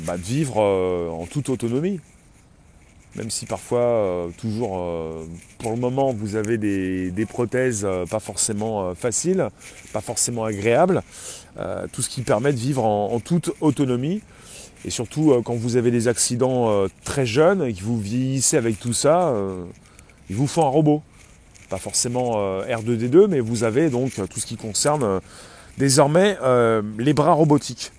bah, 0.06 0.16
de 0.16 0.22
vivre 0.22 0.62
euh, 0.62 1.08
en 1.10 1.26
toute 1.26 1.48
autonomie. 1.48 2.00
Même 3.16 3.30
si 3.30 3.46
parfois, 3.46 4.28
toujours, 4.36 4.80
pour 5.58 5.72
le 5.72 5.76
moment, 5.78 6.12
vous 6.12 6.36
avez 6.36 6.56
des, 6.56 7.26
prothèses 7.26 7.88
pas 8.08 8.20
forcément 8.20 8.94
faciles, 8.94 9.48
pas 9.92 10.02
forcément 10.02 10.44
agréables, 10.44 11.02
tout 11.90 12.02
ce 12.02 12.08
qui 12.08 12.20
permet 12.20 12.52
de 12.52 12.58
vivre 12.58 12.84
en 12.84 13.18
toute 13.18 13.50
autonomie. 13.60 14.22
Et 14.84 14.90
surtout, 14.90 15.32
euh, 15.32 15.42
quand 15.42 15.54
vous 15.54 15.76
avez 15.76 15.90
des 15.90 16.08
accidents 16.08 16.70
euh, 16.70 16.88
très 17.04 17.26
jeunes 17.26 17.62
et 17.62 17.72
que 17.72 17.82
vous 17.82 17.98
vieillissez 17.98 18.56
avec 18.56 18.78
tout 18.78 18.92
ça, 18.92 19.28
euh, 19.28 19.64
il 20.30 20.36
vous 20.36 20.46
faut 20.46 20.62
un 20.62 20.68
robot. 20.68 21.02
Pas 21.68 21.78
forcément 21.78 22.62
R2D2, 22.62 23.26
mais 23.26 23.40
vous 23.40 23.62
avez 23.62 23.90
donc 23.90 24.14
tout 24.30 24.40
ce 24.40 24.46
qui 24.46 24.56
concerne 24.56 25.20
désormais 25.76 26.38
les 26.98 27.12
bras 27.12 27.32
robotiques. 27.32 27.92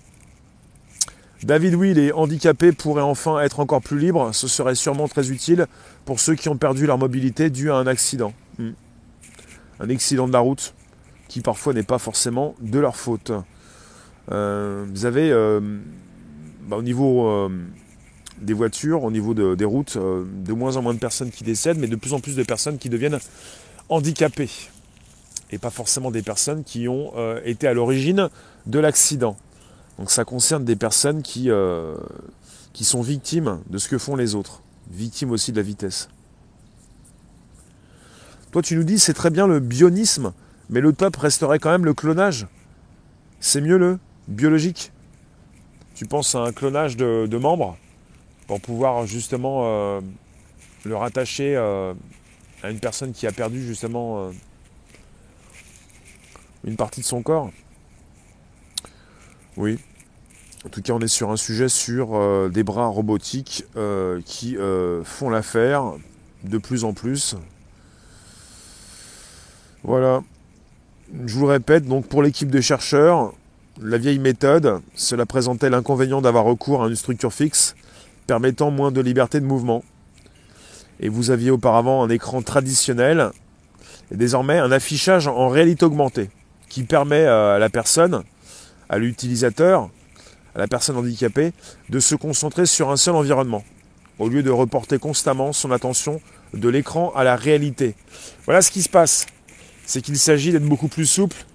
David 1.44 1.76
Will 1.76 1.96
est 2.00 2.10
handicapé 2.10 2.72
pourrait 2.72 3.02
enfin 3.02 3.38
être 3.38 3.60
encore 3.60 3.80
plus 3.80 4.00
libre. 4.00 4.34
Ce 4.34 4.48
serait 4.48 4.74
sûrement 4.74 5.06
très 5.06 5.30
utile 5.30 5.68
pour 6.04 6.18
ceux 6.18 6.34
qui 6.34 6.48
ont 6.48 6.56
perdu 6.56 6.84
leur 6.84 6.98
mobilité 6.98 7.48
dû 7.48 7.70
à 7.70 7.76
un 7.76 7.86
accident. 7.86 8.32
Hmm. 8.58 8.72
Un 9.78 9.88
accident 9.88 10.26
de 10.26 10.32
la 10.32 10.40
route 10.40 10.74
qui 11.28 11.40
parfois 11.40 11.72
n'est 11.72 11.84
pas 11.84 11.98
forcément 11.98 12.56
de 12.60 12.80
leur 12.80 12.96
faute. 12.96 13.30
vous 14.26 15.04
avez 15.06 15.32
bah, 16.62 16.76
au 16.76 16.82
niveau 16.82 17.28
euh, 17.28 17.48
des 18.40 18.52
voitures, 18.52 19.02
au 19.02 19.10
niveau 19.10 19.34
des 19.34 19.64
routes, 19.64 19.96
euh, 19.96 20.24
de 20.44 20.52
moins 20.52 20.76
en 20.76 20.82
moins 20.82 20.94
de 20.94 20.98
personnes 20.98 21.30
qui 21.30 21.44
décèdent, 21.44 21.78
mais 21.78 21.86
de 21.86 21.96
plus 21.96 22.12
en 22.12 22.20
plus 22.20 22.36
de 22.36 22.42
personnes 22.42 22.78
qui 22.78 22.88
deviennent 22.88 23.18
handicapées. 23.88 24.50
Et 25.50 25.58
pas 25.58 25.70
forcément 25.70 26.10
des 26.10 26.22
personnes 26.22 26.62
qui 26.62 26.88
ont 26.88 27.12
euh, 27.16 27.40
été 27.44 27.66
à 27.66 27.74
l'origine 27.74 28.28
de 28.66 28.78
l'accident. 28.78 29.36
Donc 29.98 30.10
ça 30.10 30.24
concerne 30.24 30.64
des 30.64 30.76
personnes 30.76 31.22
qui, 31.22 31.50
qui 32.72 32.84
sont 32.84 33.02
victimes 33.02 33.60
de 33.68 33.76
ce 33.76 33.86
que 33.86 33.98
font 33.98 34.16
les 34.16 34.34
autres, 34.34 34.62
victimes 34.90 35.30
aussi 35.30 35.52
de 35.52 35.58
la 35.58 35.62
vitesse. 35.62 36.08
Toi 38.50 38.62
tu 38.62 38.76
nous 38.76 38.84
dis 38.84 38.98
c'est 38.98 39.12
très 39.12 39.28
bien 39.28 39.46
le 39.46 39.60
bionisme, 39.60 40.32
mais 40.70 40.80
le 40.80 40.94
top 40.94 41.16
resterait 41.16 41.58
quand 41.58 41.70
même 41.70 41.84
le 41.84 41.92
clonage. 41.92 42.46
C'est 43.40 43.60
mieux 43.60 43.76
le 43.76 43.98
biologique 44.26 44.90
tu 46.00 46.06
penses 46.06 46.34
à 46.34 46.38
un 46.38 46.52
clonage 46.52 46.96
de, 46.96 47.36
membres 47.36 47.76
pour 48.46 48.58
pouvoir 48.58 49.04
justement 49.04 49.64
euh, 49.64 50.00
le 50.84 50.96
rattacher 50.96 51.54
euh, 51.56 51.92
à 52.62 52.70
une 52.70 52.80
personne 52.80 53.12
qui 53.12 53.26
a 53.26 53.32
perdu 53.32 53.62
justement 53.62 54.18
euh, 54.18 54.30
une 56.64 56.76
partie 56.76 57.02
de 57.02 57.04
son 57.04 57.20
corps? 57.20 57.50
Oui. 59.58 59.78
En 60.64 60.70
tout 60.70 60.80
cas, 60.80 60.94
on 60.94 61.00
est 61.00 61.06
sur 61.06 61.30
un 61.32 61.36
sujet 61.36 61.68
sur 61.68 62.48
des 62.48 62.62
bras 62.62 62.86
robotiques 62.86 63.66
qui 64.24 64.56
font 65.04 65.28
l'affaire 65.28 65.92
de 66.44 66.56
plus 66.56 66.84
en 66.84 66.94
plus. 66.94 67.36
Voilà. 69.84 70.22
Je 71.26 71.34
vous 71.34 71.44
le 71.44 71.52
répète, 71.52 71.84
donc 71.84 72.06
pour 72.06 72.22
l'équipe 72.22 72.50
de 72.50 72.62
chercheurs, 72.62 73.34
la 73.82 73.98
vieille 73.98 74.18
méthode, 74.18 74.80
cela 74.94 75.24
présentait 75.24 75.70
l'inconvénient 75.70 76.20
d'avoir 76.20 76.44
recours 76.44 76.84
à 76.84 76.88
une 76.88 76.96
structure 76.96 77.32
fixe, 77.32 77.74
permettant 78.26 78.70
moins 78.70 78.92
de 78.92 79.00
liberté 79.00 79.40
de 79.40 79.46
mouvement. 79.46 79.82
Et 81.00 81.08
vous 81.08 81.30
aviez 81.30 81.50
auparavant 81.50 82.02
un 82.02 82.10
écran 82.10 82.42
traditionnel, 82.42 83.30
et 84.12 84.16
désormais 84.16 84.58
un 84.58 84.70
affichage 84.70 85.28
en 85.28 85.48
réalité 85.48 85.86
augmentée, 85.86 86.30
qui 86.68 86.82
permet 86.82 87.24
à 87.24 87.58
la 87.58 87.70
personne, 87.70 88.22
à 88.88 88.98
l'utilisateur, 88.98 89.88
à 90.54 90.58
la 90.58 90.68
personne 90.68 90.96
handicapée, 90.96 91.52
de 91.88 92.00
se 92.00 92.14
concentrer 92.14 92.66
sur 92.66 92.90
un 92.90 92.96
seul 92.96 93.14
environnement, 93.14 93.64
au 94.18 94.28
lieu 94.28 94.42
de 94.42 94.50
reporter 94.50 94.98
constamment 94.98 95.52
son 95.54 95.70
attention 95.70 96.20
de 96.52 96.68
l'écran 96.68 97.12
à 97.16 97.24
la 97.24 97.34
réalité. 97.34 97.94
Voilà 98.44 98.60
ce 98.60 98.70
qui 98.70 98.82
se 98.82 98.88
passe. 98.90 99.26
C'est 99.86 100.02
qu'il 100.02 100.18
s'agit 100.18 100.52
d'être 100.52 100.68
beaucoup 100.68 100.88
plus 100.88 101.06
souple 101.06 101.46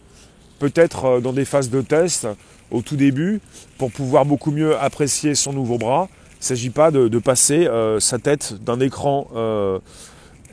peut-être 0.69 1.05
euh, 1.05 1.19
dans 1.19 1.33
des 1.33 1.45
phases 1.45 1.69
de 1.69 1.81
test 1.81 2.27
au 2.71 2.81
tout 2.81 2.95
début 2.95 3.39
pour 3.77 3.91
pouvoir 3.91 4.25
beaucoup 4.25 4.51
mieux 4.51 4.77
apprécier 4.77 5.35
son 5.35 5.53
nouveau 5.53 5.77
bras. 5.77 6.09
Il 6.33 6.39
ne 6.41 6.45
s'agit 6.45 6.69
pas 6.69 6.91
de, 6.91 7.19
passer 7.19 7.67
euh, 7.67 7.99
sa 7.99 8.19
tête 8.19 8.53
d'un 8.63 8.79
écran 8.79 9.27
euh, 9.35 9.79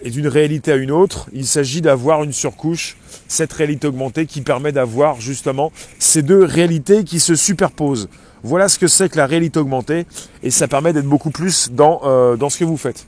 et 0.03 0.11
d'une 0.11 0.29
réalité 0.29 0.73
à 0.73 0.77
une 0.77 0.91
autre. 0.91 1.29
Il 1.33 1.47
s'agit 1.47 1.81
d'avoir 1.81 2.23
une 2.23 2.33
surcouche, 2.33 2.97
cette 3.29 3.53
réalité 3.53 3.87
augmentée 3.87 4.27
qui 4.27 4.43
permet 4.43 4.73
d'avoir 4.73 5.21
justement 5.21 5.73
ces 5.99 6.23
deux 6.23 6.45
réalités 6.45 7.05
qui 7.05 7.21
se 7.21 7.35
superposent. 7.35 8.09
Voilà 8.43 8.69
ce 8.69 8.79
que 8.79 8.89
c'est 8.89 9.09
que 9.09 9.17
la 9.17 9.27
réalité 9.27 9.61
augmentée 9.61 10.07
et 10.43 10.51
ça 10.51 10.69
permet 10.69 10.93
d'être 10.93 11.07
beaucoup 11.07 11.31
plus 11.31 11.71
dans, 11.71 12.37
dans 12.37 12.51
ce 12.51 12.59
que 12.59 12.65
vous 12.65 12.77
faites. 12.77 13.07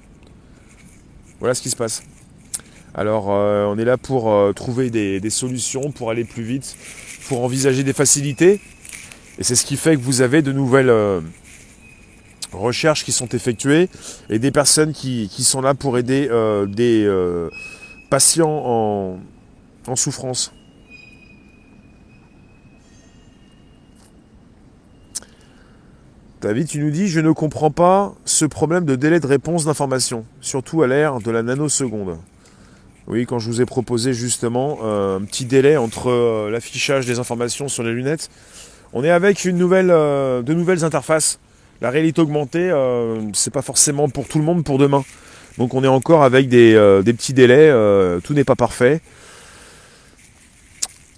Voilà 1.41 1.55
ce 1.55 1.63
qui 1.63 1.71
se 1.71 1.77
passe. 1.77 2.03
Alors 2.95 3.33
euh, 3.33 3.67
on 3.67 3.77
est 3.77 3.85
là 3.85 3.97
pour 3.99 4.31
euh, 4.31 4.53
trouver 4.53 4.89
des, 4.89 5.31
solutions, 5.31 5.91
pour 5.91 6.11
aller 6.11 6.25
plus 6.25 6.45
vite, 6.45 6.77
pour 7.27 7.43
envisager 7.43 7.83
des 7.83 7.93
facilités. 7.93 8.61
Et 9.39 9.43
c'est 9.43 9.57
ce 9.57 9.65
qui 9.65 9.77
fait 9.77 9.97
que 9.97 10.01
vous 10.01 10.23
avez 10.23 10.43
de 10.43 10.53
nouvelles 10.53 10.91
euh, 10.91 11.21
recherches 12.53 13.05
qui 13.05 13.11
sont 13.11 13.27
effectuées 13.29 13.89
et 14.31 14.39
des 14.39 14.53
personnes 14.53 14.93
qui, 14.93 15.29
sont 15.43 15.61
là 15.61 15.75
pour 15.75 15.99
aider 15.99 16.29
des 16.69 17.11
patients 18.11 19.19
en, 19.89 19.97
souffrance. 19.97 20.53
David, 26.41 26.69
tu 26.69 26.79
nous 26.79 26.91
dis, 26.91 27.09
je 27.09 27.19
ne 27.19 27.33
comprends 27.33 27.73
pas 27.73 28.15
ce 28.25 28.45
problème 28.45 28.85
de 28.85 28.95
délai 28.95 29.19
de 29.19 29.27
réponse 29.27 29.65
d'information, 29.65 30.25
surtout 30.41 30.83
à 30.83 30.87
l'ère 30.87 31.19
de 31.19 31.33
la 31.33 31.43
nanoseconde. 31.43 32.19
Oui, 33.07 33.27
quand 33.27 33.39
je 33.39 33.49
vous 33.49 33.61
ai 33.61 33.67
proposé 33.67 34.15
justement 34.15 34.79
euh, 34.83 35.19
un 35.19 35.23
petit 35.23 35.45
délai 35.45 35.77
entre 35.77 36.11
euh, 36.11 36.51
l'affichage 36.51 37.05
des 37.05 37.19
informations 37.19 37.69
sur 37.69 37.83
les 37.83 37.93
lunettes, 37.93 38.31
on 38.95 39.05
est 39.05 39.11
avec 39.11 39.45
une 39.45 39.59
nouvelle, 39.59 39.91
euh, 39.91 40.41
de 40.41 40.55
nouvelles 40.55 40.85
interfaces. 40.85 41.39
La 41.83 41.91
réalité 41.91 42.23
augmentée, 42.23 42.73
c'est 43.35 43.53
pas 43.53 43.61
forcément 43.61 44.09
pour 44.09 44.27
tout 44.27 44.39
le 44.39 44.45
monde 44.45 44.65
pour 44.65 44.79
demain. 44.79 45.05
Donc 45.59 45.75
on 45.75 45.85
est 45.85 45.89
encore 45.89 46.23
avec 46.23 46.49
des, 46.49 46.73
des 47.05 47.13
petits 47.13 47.35
délais, 47.35 47.71
tout 48.23 48.33
n'est 48.33 48.45
pas 48.45 48.55
parfait. 48.55 49.03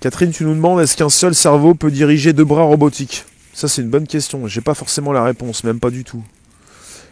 Catherine, 0.01 0.33
tu 0.33 0.45
nous 0.45 0.55
demandes 0.55 0.81
est-ce 0.81 0.97
qu'un 0.97 1.11
seul 1.11 1.35
cerveau 1.37 1.75
peut 1.75 1.91
diriger 1.91 2.33
deux 2.33 2.45
bras 2.45 2.63
robotiques? 2.63 3.27
Ça 3.53 3.69
c'est 3.69 3.83
une 3.83 3.91
bonne 3.91 4.09
question, 4.09 4.47
j'ai 4.49 4.63
pas 4.63 4.75
forcément 4.75 5.13
la 5.13 5.23
réponse, 5.23 5.63
même 5.63 5.79
pas 5.79 5.91
du 5.91 6.03
tout. 6.03 6.25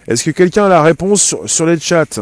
Est-ce 0.07 0.25
que 0.25 0.31
quelqu'un 0.31 0.67
a 0.67 0.69
la 0.69 0.83
réponse 0.83 1.35
sur, 1.47 1.67
les 1.67 1.81
chats? 1.81 2.21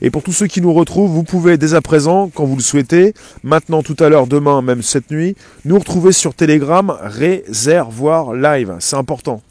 Et 0.00 0.10
pour 0.10 0.22
tous 0.22 0.32
ceux 0.32 0.46
qui 0.46 0.60
nous 0.60 0.72
retrouvent, 0.72 1.10
vous 1.10 1.24
pouvez 1.24 1.56
dès 1.56 1.74
à 1.74 1.80
présent, 1.80 2.30
quand 2.32 2.44
vous 2.44 2.56
le 2.56 2.62
souhaitez, 2.62 3.14
maintenant, 3.42 3.82
tout 3.82 3.96
à 3.98 4.08
l'heure, 4.08 4.26
demain, 4.26 4.62
même 4.62 4.82
cette 4.82 5.10
nuit, 5.10 5.34
nous 5.64 5.78
retrouver 5.78 6.12
sur 6.12 6.34
Telegram, 6.34 6.96
réservoir 7.02 8.34
live. 8.34 8.76
C'est 8.78 8.96
important. 8.96 9.42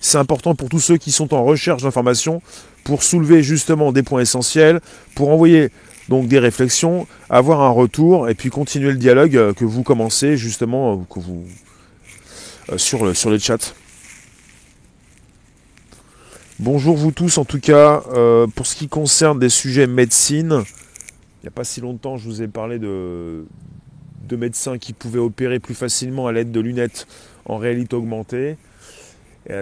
C'est 0.00 0.18
important 0.18 0.54
pour 0.54 0.68
tous 0.68 0.78
ceux 0.78 0.98
qui 0.98 1.10
sont 1.10 1.34
en 1.34 1.42
recherche 1.42 1.82
d'informations, 1.82 2.42
pour 2.84 3.02
soulever 3.02 3.42
justement 3.42 3.90
des 3.90 4.04
points 4.04 4.20
essentiels, 4.20 4.80
pour 5.16 5.30
envoyer 5.30 5.70
donc 6.08 6.28
des 6.28 6.38
réflexions, 6.38 7.08
avoir 7.28 7.62
un 7.62 7.70
retour 7.70 8.28
et 8.28 8.34
puis 8.34 8.50
continuer 8.50 8.92
le 8.92 8.98
dialogue 8.98 9.36
euh, 9.36 9.52
que 9.52 9.64
vous 9.64 9.82
commencez 9.82 10.36
justement 10.36 11.04
euh, 11.16 11.20
euh, 12.72 12.78
sur, 12.78 13.16
sur 13.16 13.30
les 13.30 13.40
chats. 13.40 13.74
Bonjour 16.58 16.96
vous 16.96 17.12
tous 17.12 17.36
en 17.36 17.44
tout 17.44 17.60
cas. 17.60 18.02
pour 18.54 18.66
ce 18.66 18.76
qui 18.76 18.88
concerne 18.88 19.38
des 19.38 19.50
sujets 19.50 19.86
médecine, 19.86 20.62
il 20.64 21.44
n'y 21.44 21.48
a 21.48 21.50
pas 21.50 21.64
si 21.64 21.82
longtemps 21.82 22.16
je 22.16 22.24
vous 22.24 22.40
ai 22.40 22.48
parlé 22.48 22.78
de, 22.78 23.44
de 24.26 24.36
médecins 24.36 24.78
qui 24.78 24.94
pouvaient 24.94 25.20
opérer 25.20 25.60
plus 25.60 25.74
facilement 25.74 26.26
à 26.26 26.32
l'aide 26.32 26.52
de 26.52 26.60
lunettes 26.60 27.06
en 27.44 27.58
réalité 27.58 27.94
augmentée. 27.94 28.56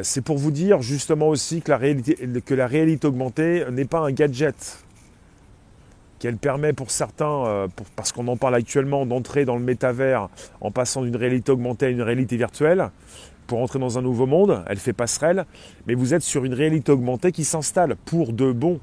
C'est 0.03 0.23
pour 0.23 0.39
vous 0.39 0.53
dire 0.53 0.83
justement 0.83 1.29
aussi 1.29 1.63
que 1.63 1.73
la 1.73 1.79
réalité, 1.79 2.17
que 2.47 2.55
la 2.55 2.69
réalité 2.69 3.09
augmentée 3.09 3.65
n'est 3.73 3.85
pas 3.85 3.99
un 3.99 4.13
gadget 4.13 4.79
qu'elle 6.25 6.39
permet 6.39 6.73
pour 6.73 6.91
certains, 6.91 7.45
euh, 7.47 7.69
parce 7.97 8.13
qu'on 8.13 8.29
en 8.29 8.39
parle 8.39 8.55
actuellement, 8.55 9.05
d'entrer 9.05 9.45
dans 9.45 9.57
le 9.57 9.63
métavers 9.63 10.31
en 10.63 10.71
passant 10.71 11.03
d'une 11.03 11.17
réalité 11.17 11.53
augmentée 11.53 11.85
à 11.85 11.89
une 11.91 12.01
réalité 12.01 12.39
virtuelle, 12.39 12.91
pour 13.47 13.61
entrer 13.61 13.79
dans 13.79 13.99
un 13.99 14.03
nouveau 14.03 14.27
monde, 14.27 14.65
elle 14.69 14.79
fait 14.79 14.93
passerelle, 14.93 15.45
mais 15.87 15.95
vous 15.95 16.15
êtes 16.15 16.23
sur 16.23 16.45
une 16.45 16.55
réalité 16.55 16.93
augmentée 16.93 17.33
qui 17.33 17.45
s'installe 17.45 17.97
pour 18.05 18.33
de 18.33 18.53
bon. 18.53 18.81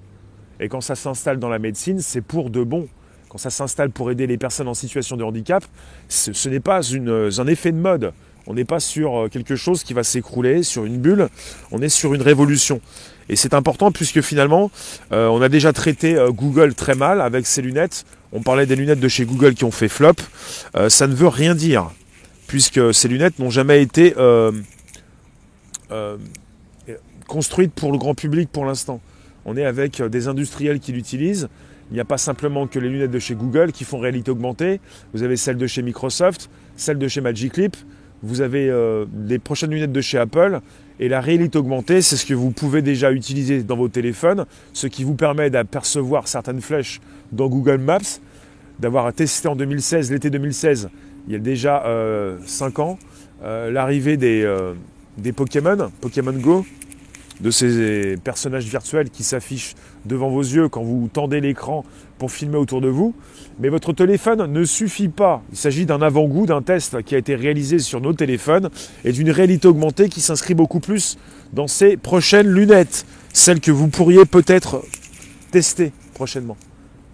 Et 0.60 0.70
quand 0.70 0.82
ça 0.82 0.96
s'installe 0.96 1.40
dans 1.40 1.50
la 1.50 1.60
médecine, 1.60 2.00
c'est 2.00 2.22
pour 2.22 2.50
de 2.50 2.64
bon. 2.64 2.88
Quand 3.30 3.38
ça 3.38 3.50
s'installe 3.50 3.92
pour 3.92 4.12
aider 4.12 4.28
les 4.28 4.38
personnes 4.38 4.68
en 4.68 4.74
situation 4.74 5.16
de 5.16 5.24
handicap, 5.24 5.64
ce, 6.10 6.50
n'est 6.50 6.60
pas 6.60 6.82
un 6.94 7.48
effet 7.48 7.72
de 7.72 7.78
mode. 7.78 8.14
On 8.48 8.54
n'est 8.54 8.66
pas 8.66 8.80
sur 8.80 9.26
euh, 9.26 9.28
quelque 9.30 9.56
chose 9.56 9.84
qui 9.84 9.94
va 9.94 10.04
s'écrouler, 10.04 10.64
sur 10.64 10.86
une 10.86 10.98
bulle, 10.98 11.30
on 11.72 11.82
est 11.82 11.90
sur 11.90 12.14
une 12.14 12.22
révolution. 12.22 12.82
Et 13.30 13.36
c'est 13.36 13.54
important 13.54 13.92
puisque 13.92 14.22
finalement, 14.22 14.72
euh, 15.12 15.28
on 15.28 15.42
a 15.42 15.50
déjà 15.50 15.74
traité 15.74 16.16
euh, 16.16 16.32
Google 16.32 16.74
très 16.74 16.96
mal 16.96 17.22
avec 17.22 17.46
ses 17.46 17.62
lunettes. 17.62 18.06
On 18.34 18.42
parlait 18.42 18.66
des 18.66 18.76
lunettes 18.76 19.00
de 19.00 19.08
chez 19.08 19.26
Google 19.26 19.54
qui 19.54 19.64
ont 19.64 19.72
fait 19.72 19.90
flop. 19.90 20.14
ça 20.88 21.08
ne 21.08 21.14
veut 21.14 21.28
rien 21.28 21.54
dire, 21.54 21.92
puisque 22.52 22.94
ces 22.94 23.08
lunettes 23.08 23.40
n'ont 23.40 23.50
jamais 23.50 23.82
été 23.82 24.14
construites 27.26 27.72
pour 27.72 27.94
le 27.94 27.98
grand 27.98 28.14
public 28.14 28.50
pour 28.52 28.66
l'instant. 28.66 29.00
On 29.46 29.56
est 29.56 29.64
avec 29.64 30.02
des 30.02 30.28
industriels 30.28 30.82
qui 30.82 30.92
l'utilisent. 30.92 31.48
Il 31.92 31.94
n'y 31.94 32.02
a 32.02 32.06
pas 32.06 32.18
simplement 32.18 32.68
que 32.68 32.78
les 32.78 32.90
lunettes 32.90 33.12
de 33.12 33.20
chez 33.20 33.36
Google 33.36 33.72
qui 33.72 33.86
font 33.86 34.00
réalité 34.00 34.32
augmentée. 34.32 34.82
Vous 35.14 35.24
avez 35.24 35.38
celles 35.38 35.56
de 35.56 35.66
chez 35.66 35.82
Microsoft, 35.82 36.50
celles 36.76 36.98
de 36.98 37.08
chez 37.08 37.22
Magic 37.22 37.54
vous 38.22 38.42
avez 38.42 38.70
euh, 38.70 39.06
les 39.28 39.40
prochaines 39.40 39.72
lunettes 39.72 39.94
de 39.94 40.02
chez 40.02 40.18
Apple 40.18 40.60
et 41.00 41.08
la 41.08 41.22
réalité 41.22 41.58
augmentée, 41.58 42.02
c'est 42.02 42.18
ce 42.18 42.26
que 42.26 42.34
vous 42.34 42.52
pouvez 42.52 42.82
déjà 42.82 43.14
utiliser 43.14 43.64
dans 43.64 43.78
vos 43.78 43.88
téléphones, 43.88 44.46
ce 44.74 44.88
qui 44.88 45.04
vous 45.06 45.16
permet 45.16 45.50
d'apercevoir 45.50 46.28
certaines 46.28 46.62
flèches 46.62 47.00
dans 47.32 47.48
Google 47.48 47.78
Maps, 47.78 48.20
d'avoir 48.80 49.12
testé 49.14 49.48
en 49.48 49.56
2016, 49.56 50.12
l'été 50.12 50.30
2016, 50.30 50.90
il 51.28 51.34
y 51.34 51.36
a 51.36 51.40
déjà 51.40 51.82
5 51.84 51.86
euh, 51.88 52.82
ans, 52.82 53.00
euh, 53.44 53.72
l'arrivée 53.72 54.18
des, 54.18 54.48
des 55.18 55.32
Pokémon, 55.32 55.92
Pokémon 56.02 56.34
Go, 56.34 56.66
de 57.42 57.50
ces 57.50 58.18
personnages 58.24 58.66
virtuels 58.66 59.10
qui 59.10 59.24
s'affichent 59.24 59.74
devant 60.06 60.30
vos 60.30 60.42
yeux 60.42 60.70
quand 60.70 60.84
vous 60.84 61.10
tendez 61.12 61.42
l'écran 61.42 61.84
pour 62.20 62.32
filmer 62.32 62.58
autour 62.58 62.82
de 62.82 62.88
vous. 62.88 63.16
Mais 63.60 63.70
votre 63.70 63.94
téléphone 63.94 64.46
ne 64.46 64.64
suffit 64.64 65.10
pas. 65.10 65.42
Il 65.52 65.58
s'agit 65.58 65.86
d'un 65.86 66.02
avant-goût, 66.02 66.46
d'un 66.46 66.62
test 66.62 67.02
qui 67.02 67.16
a 67.16 67.18
été 67.18 67.36
réalisé 67.36 67.80
sur 67.80 68.00
nos 68.00 68.14
téléphones 68.14 68.70
et 69.04 69.12
d'une 69.12 69.32
réalité 69.32 69.68
augmentée 69.68 70.08
qui 70.08 70.22
s'inscrit 70.22 70.54
beaucoup 70.54 70.80
plus 70.80 71.18
dans 71.52 71.68
ces 71.68 71.98
prochaines 71.98 72.48
lunettes, 72.48 73.06
celles 73.34 73.60
que 73.60 73.72
vous 73.72 73.88
pourriez 73.88 74.26
peut-être 74.26 74.84
tester 75.50 75.92
prochainement. 76.14 76.58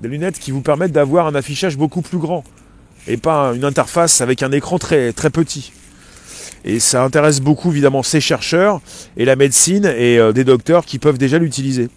Des 0.02 0.10
lunettes 0.10 0.39
qui 0.39 0.52
vous 0.52 0.62
permettent 0.62 0.91
d'avoir 0.91 1.28
un 1.28 1.36
affichage 1.36 1.78
beaucoup 1.78 2.02
plus 2.02 2.20
grand 2.20 2.43
et 3.08 3.17
pas 3.17 3.54
une 3.56 3.63
interface 3.63 4.22
avec 4.22 4.43
un 4.43 4.52
écran 4.52 4.78
très, 4.78 5.13
très 5.13 5.30
petit. 5.30 5.72
Et 6.65 6.80
ça 6.80 7.04
intéresse 7.04 7.39
beaucoup 7.39 7.72
évidemment 7.72 8.04
ces 8.04 8.20
chercheurs 8.20 8.82
et 9.15 9.26
la 9.26 9.36
médecine 9.36 9.86
et 9.86 10.20
euh, 10.20 10.34
des 10.34 10.43
docteurs 10.43 10.86
qui 10.86 11.00
peuvent 11.00 11.17
déjà 11.17 11.38
l'utiliser. 11.38 11.89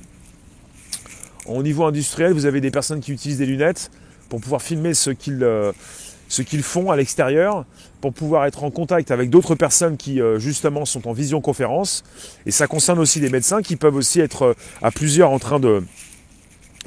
Au 1.46 1.62
niveau 1.62 1.84
industriel, 1.84 2.32
vous 2.32 2.46
avez 2.46 2.60
des 2.60 2.70
personnes 2.70 3.00
qui 3.00 3.12
utilisent 3.12 3.38
des 3.38 3.46
lunettes 3.46 3.90
pour 4.28 4.40
pouvoir 4.40 4.62
filmer 4.62 4.94
ce 4.94 5.10
qu'ils 5.10 5.42
euh, 5.42 5.72
font 6.62 6.92
à 6.92 6.96
l'extérieur, 6.96 7.64
pour 8.00 8.12
pouvoir 8.12 8.46
être 8.46 8.62
en 8.62 8.70
contact 8.70 9.10
avec 9.10 9.30
d'autres 9.30 9.56
personnes 9.56 9.96
qui 9.96 10.20
euh, 10.20 10.38
justement 10.38 10.84
sont 10.84 11.08
en 11.08 11.12
visioconférence. 11.12 12.04
Et 12.46 12.52
ça 12.52 12.68
concerne 12.68 13.00
aussi 13.00 13.18
des 13.18 13.30
médecins 13.30 13.62
qui 13.62 13.74
peuvent 13.74 13.96
aussi 13.96 14.20
être 14.20 14.54
à 14.82 14.92
plusieurs 14.92 15.30
en 15.30 15.40
train 15.40 15.58
de, 15.58 15.82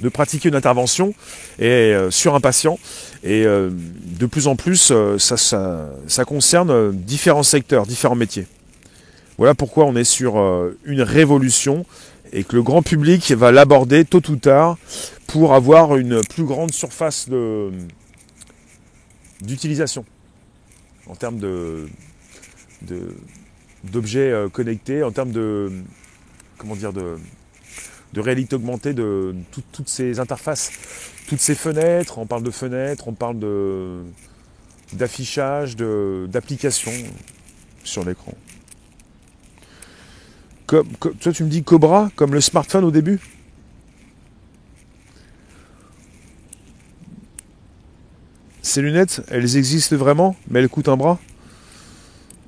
de 0.02 0.10
pratiquer 0.10 0.50
une 0.50 0.56
intervention 0.56 1.14
et, 1.60 1.96
sur 2.10 2.36
un 2.36 2.40
patient. 2.40 2.80
Et 3.24 3.44
de 3.44 4.26
plus 4.26 4.48
en 4.48 4.56
plus, 4.56 4.92
ça, 5.18 5.38
ça, 5.38 6.26
concerne 6.26 6.92
différents 6.94 7.44
secteurs, 7.44 7.86
différents 7.86 8.16
métiers. 8.16 8.48
Voilà 9.38 9.54
pourquoi 9.54 9.86
on 9.86 9.96
est 9.96 10.04
sur 10.04 10.36
une 10.86 11.02
révolution 11.02 11.86
et 12.34 12.44
que 12.44 12.56
le 12.56 12.64
grand 12.64 12.82
public 12.82 13.32
va 13.32 13.52
l'aborder 13.52 14.04
tôt 14.04 14.22
ou 14.30 14.36
tard 14.36 14.78
pour 15.28 15.54
avoir 15.54 15.96
une 15.96 16.22
plus 16.22 16.44
grande 16.44 16.74
surface 16.74 17.30
d'utilisation 19.42 20.06
en 21.08 21.16
termes 21.16 21.40
de, 21.40 21.88
d'objets 23.84 24.32
euh, 24.32 24.50
connectés, 24.50 25.04
en 25.04 25.12
termes 25.12 25.32
de 25.32 25.72
comment 26.58 26.76
dire 26.76 26.94
de, 26.94 27.18
de 28.14 28.22
réalité 28.22 28.56
augmentée 28.56 28.94
de 28.94 29.36
toutes 29.72 29.90
ces 29.90 30.20
interfaces, 30.20 30.72
toutes 31.28 31.40
ces 31.40 31.56
fenêtres, 31.56 32.20
on 32.20 32.26
parle 32.26 32.44
de 32.44 32.52
fenêtres, 32.52 33.08
on 33.08 33.14
parle 33.14 33.40
de 33.40 34.02
d'affichage, 34.94 35.76
d'applications 35.76 36.92
sur 37.84 38.06
l'écran. 38.06 38.34
Toi, 40.68 40.84
tu 41.34 41.44
me 41.44 41.50
dis 41.50 41.64
Cobra, 41.64 42.12
comme 42.16 42.34
le 42.34 42.42
smartphone 42.42 42.84
au 42.84 42.92
début? 42.92 43.20
Ces 48.62 48.82
lunettes, 48.82 49.22
elles 49.30 49.58
existent 49.58 49.96
vraiment, 49.96 50.36
mais 50.48 50.60
elles 50.60 50.70
coûtent 50.70 50.90
un 50.90 50.98
bras? 50.98 51.20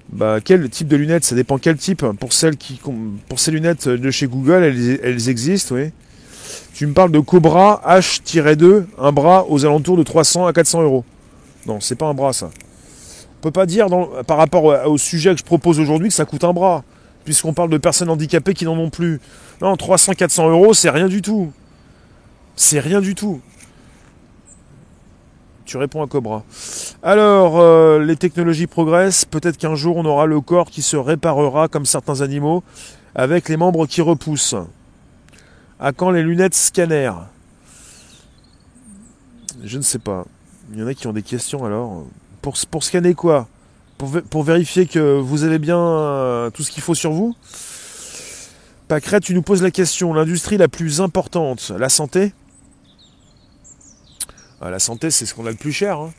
Bah, 0.09 0.39
quel 0.43 0.69
type 0.69 0.87
de 0.87 0.95
lunettes 0.95 1.23
Ça 1.23 1.35
dépend 1.35 1.57
quel 1.57 1.77
type. 1.77 2.05
Pour, 2.19 2.33
celles 2.33 2.57
qui, 2.57 2.79
pour 3.27 3.39
ces 3.39 3.51
lunettes 3.51 3.87
de 3.87 4.11
chez 4.11 4.27
Google, 4.27 4.63
elles, 4.63 5.29
existent, 5.29 5.75
oui. 5.75 5.91
Tu 6.73 6.85
me 6.85 6.93
parles 6.93 7.11
de 7.11 7.19
Cobra 7.19 7.81
H-2, 7.87 8.85
un 8.99 9.11
bras 9.11 9.45
aux 9.49 9.65
alentours 9.65 9.97
de 9.97 10.03
300 10.03 10.45
à 10.45 10.53
400 10.53 10.83
euros. 10.83 11.05
Non, 11.65 11.79
c'est 11.79 11.95
pas 11.95 12.05
un 12.05 12.13
bras 12.13 12.33
ça. 12.33 12.49
On 13.39 13.41
peut 13.41 13.51
pas 13.51 13.65
dire 13.65 13.87
par 14.27 14.37
rapport 14.37 14.63
au 14.63 14.97
sujet 14.97 15.33
que 15.33 15.39
je 15.39 15.45
propose 15.45 15.79
aujourd'hui 15.79 16.09
que 16.09 16.13
ça 16.13 16.25
coûte 16.25 16.43
un 16.43 16.53
bras 16.53 16.83
puisqu'on 17.25 17.53
parle 17.53 17.69
de 17.69 17.77
personnes 17.77 18.09
handicapées 18.09 18.53
qui 18.53 18.63
n'en 18.63 18.77
ont 18.77 18.89
plus. 18.89 19.19
Non, 19.61 19.73
300-400 19.73 20.49
euros, 20.49 20.73
c'est 20.73 20.91
rien 20.91 21.07
du 21.07 21.21
tout. 21.21 21.51
C'est 22.55 22.79
rien 22.79 23.01
du 23.01 23.15
tout. 23.15 23.41
Tu 25.65 25.78
réponds 25.78 26.04
à 26.04 26.08
Cobra. 26.08 26.43
Alors, 27.01 27.60
euh, 27.60 27.99
les 27.99 28.15
technologies 28.15 28.67
progressent. 28.67 29.25
Peut-être 29.25 29.58
qu'un 29.58 29.73
jour, 29.73 29.97
on 29.97 30.06
aura 30.06 30.28
le 30.28 30.39
corps 30.39 30.69
qui 30.69 30.84
se 30.84 30.95
réparera 30.95 31.67
comme 31.67 31.86
certains 31.86 32.21
animaux, 32.21 32.63
avec 33.15 33.49
les 33.49 33.58
membres 33.58 33.88
qui 33.88 34.01
repoussent. 34.01 34.56
À 35.80 35.91
quand 35.91 36.12
les 36.12 36.21
lunettes 36.21 36.54
scanner 36.54 37.12
Je 39.63 39.78
ne 39.78 39.84
sais 39.84 39.99
pas. 39.99 40.25
Il 40.71 40.80
y 40.80 40.84
en 40.84 40.88
a 40.88 40.93
qui 40.93 41.08
ont 41.08 41.13
des 41.13 41.23
questions 41.23 41.65
alors. 41.65 42.06
Pour, 42.41 42.84
scanner 42.84 43.15
quoi? 43.15 43.47
Pour, 43.97 44.43
vérifier 44.43 44.86
que 44.86 45.19
vous 45.19 45.43
avez 45.43 45.58
bien 45.58 45.80
euh, 45.80 46.51
tout 46.51 46.62
ce 46.62 46.69
qu'il 46.69 46.84
faut 46.84 46.93
sur 46.93 47.12
vous? 47.12 47.36
Pacrette, 48.88 49.23
tu 49.23 49.34
nous 49.34 49.41
poses 49.41 49.63
la 49.63 49.71
question, 49.71 50.13
l'industrie 50.13 50.58
la 50.58 50.67
plus 50.67 51.01
importante, 51.01 51.71
la 51.75 51.89
santé? 51.89 52.34
La 54.61 54.79
santé, 54.79 55.11
c'est 55.11 55.25
ce 55.25 55.33
qu'on 55.33 55.45
a 55.45 55.51
le 55.51 55.55
plus 55.55 55.71
cher. 55.73 55.99
Hein. 55.99 56.13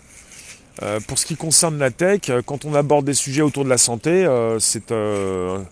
Euh, 0.83 1.01
pour 1.01 1.19
ce 1.19 1.27
qui 1.27 1.37
concerne 1.37 1.79
la 1.79 1.91
tech, 1.91 2.29
euh, 2.29 2.43
quand 2.45 2.65
on 2.65 2.75
aborde 2.75 3.07
des 3.07 3.15
sujets 3.15 3.43
autour 3.43 3.65
de 3.65 3.71
la 3.71 3.79
santé, 3.79 4.25
ce 4.59 5.65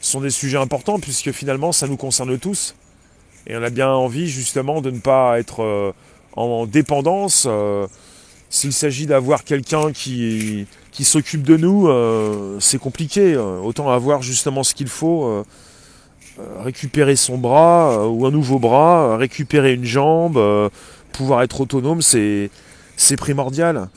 sont 0.00 0.20
des 0.20 0.30
sujets 0.30 0.58
importants 0.58 0.98
puisque 0.98 1.32
finalement 1.32 1.72
ça 1.72 1.86
nous 1.86 1.96
concerne 1.96 2.38
tous. 2.38 2.74
Et 3.46 3.56
on 3.56 3.62
a 3.62 3.70
bien 3.70 3.88
envie 3.88 4.28
justement 4.28 4.80
de 4.80 4.90
ne 4.90 5.00
pas 5.00 5.38
être 5.38 5.94
en 6.36 6.66
dépendance. 6.66 7.46
S'il 8.52 8.74
s'agit 8.74 9.06
d'avoir 9.06 9.44
quelqu'un 9.44 9.92
qui, 9.92 10.66
s'occupe 11.00 11.42
de 11.42 11.56
nous, 11.56 11.88
euh, 11.88 12.58
c'est 12.60 12.76
compliqué. 12.76 13.34
Autant 13.34 13.88
avoir 13.88 14.20
justement 14.20 14.62
ce 14.62 14.74
qu'il 14.74 14.88
faut 14.88 15.24
euh, 15.24 15.42
récupérer 16.58 17.16
son 17.16 17.38
bras 17.38 18.06
ou 18.08 18.26
un 18.26 18.30
nouveau 18.30 18.58
bras, 18.58 19.16
récupérer 19.16 19.72
une 19.72 19.86
jambe, 19.86 20.38
pouvoir 21.12 21.42
être 21.42 21.60
autonome, 21.60 22.02
c'est 22.02 22.50
primordial. 23.16 23.88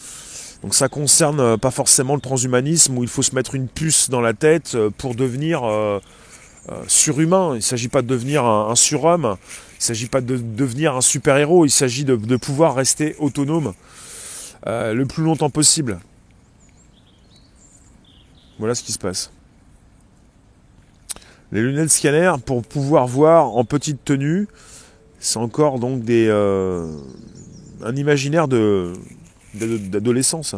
Donc 0.63 0.73
ça 0.73 0.88
concerne 0.88 1.58
pas 1.58 1.71
forcément 1.71 2.15
le 2.15 2.21
transhumanisme 2.21 2.97
où 2.97 3.04
il 3.04 3.10
faut 3.10 3.21
se 3.21 3.36
mettre 3.36 3.56
une 3.56 3.67
puce 3.67 4.10
dans 4.10 4.21
la 4.21 4.34
tête 4.34 4.78
pour 4.97 5.15
devenir 5.15 5.63
surhumain. 6.88 7.51
Il 7.54 7.58
ne 7.58 7.62
s'agit 7.62 7.88
pas 7.88 8.01
de 8.01 8.08
devenir 8.08 8.45
un 8.45 8.75
surhomme, 8.75 9.38
il 9.75 9.80
ne 9.80 9.84
s'agit 9.84 10.08
pas 10.08 10.21
de 10.21 10.38
devenir 10.38 10.95
un 10.95 11.01
super-héros, 11.01 11.65
il 11.65 11.69
s'agit 11.69 12.06
de, 12.06 12.38
pouvoir 12.38 12.75
rester 12.75 13.15
autonome 13.19 13.73
euh, 14.67 14.93
le 14.93 15.06
plus 15.06 15.21
longtemps 15.21 15.49
possible. 15.49 15.99
Voilà 18.58 18.73
ce 18.73 18.84
qui 18.84 18.93
se 18.93 18.97
passe. 18.97 19.32
Les 21.51 21.62
lunettes 21.62 21.91
scanner 21.91 22.32
pour 22.45 22.63
pouvoir 22.63 23.06
voir 23.06 23.47
en 23.58 23.65
petite 23.65 24.06
tenue, 24.06 24.47
c'est 25.25 25.39
encore 25.39 25.79
donc 25.79 26.03
des 26.03 26.27
euh, 26.29 26.88
un 27.83 27.95
imaginaire 27.95 28.47
de 28.47 28.93
d'adolescence. 29.55 30.53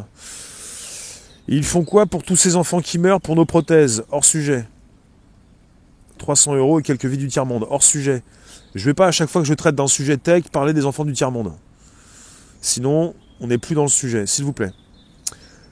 Ils 1.47 1.63
font 1.63 1.85
quoi 1.85 2.05
pour 2.05 2.21
tous 2.21 2.35
ces 2.35 2.57
enfants 2.57 2.81
qui 2.81 2.97
meurent 2.99 3.21
pour 3.21 3.37
nos 3.37 3.45
prothèses? 3.45 4.03
Hors 4.11 4.25
sujet. 4.25 4.65
300 6.17 6.55
euros 6.55 6.81
et 6.81 6.83
quelques 6.83 7.05
vies 7.05 7.17
du 7.17 7.29
tiers-monde. 7.29 7.65
Hors 7.69 7.81
sujet. 7.81 8.23
Je 8.75 8.81
ne 8.81 8.85
vais 8.87 8.93
pas 8.93 9.07
à 9.07 9.11
chaque 9.11 9.29
fois 9.29 9.41
que 9.41 9.47
je 9.47 9.53
traite 9.53 9.75
d'un 9.75 9.87
sujet 9.87 10.17
tech 10.17 10.43
parler 10.51 10.73
des 10.73 10.83
enfants 10.83 11.05
du 11.05 11.13
tiers-monde. 11.13 11.53
Sinon, 12.59 13.15
on 13.39 13.47
n'est 13.47 13.57
plus 13.57 13.73
dans 13.73 13.83
le 13.83 13.87
sujet, 13.87 14.27
s'il 14.27 14.43
vous 14.43 14.51
plaît. 14.51 14.71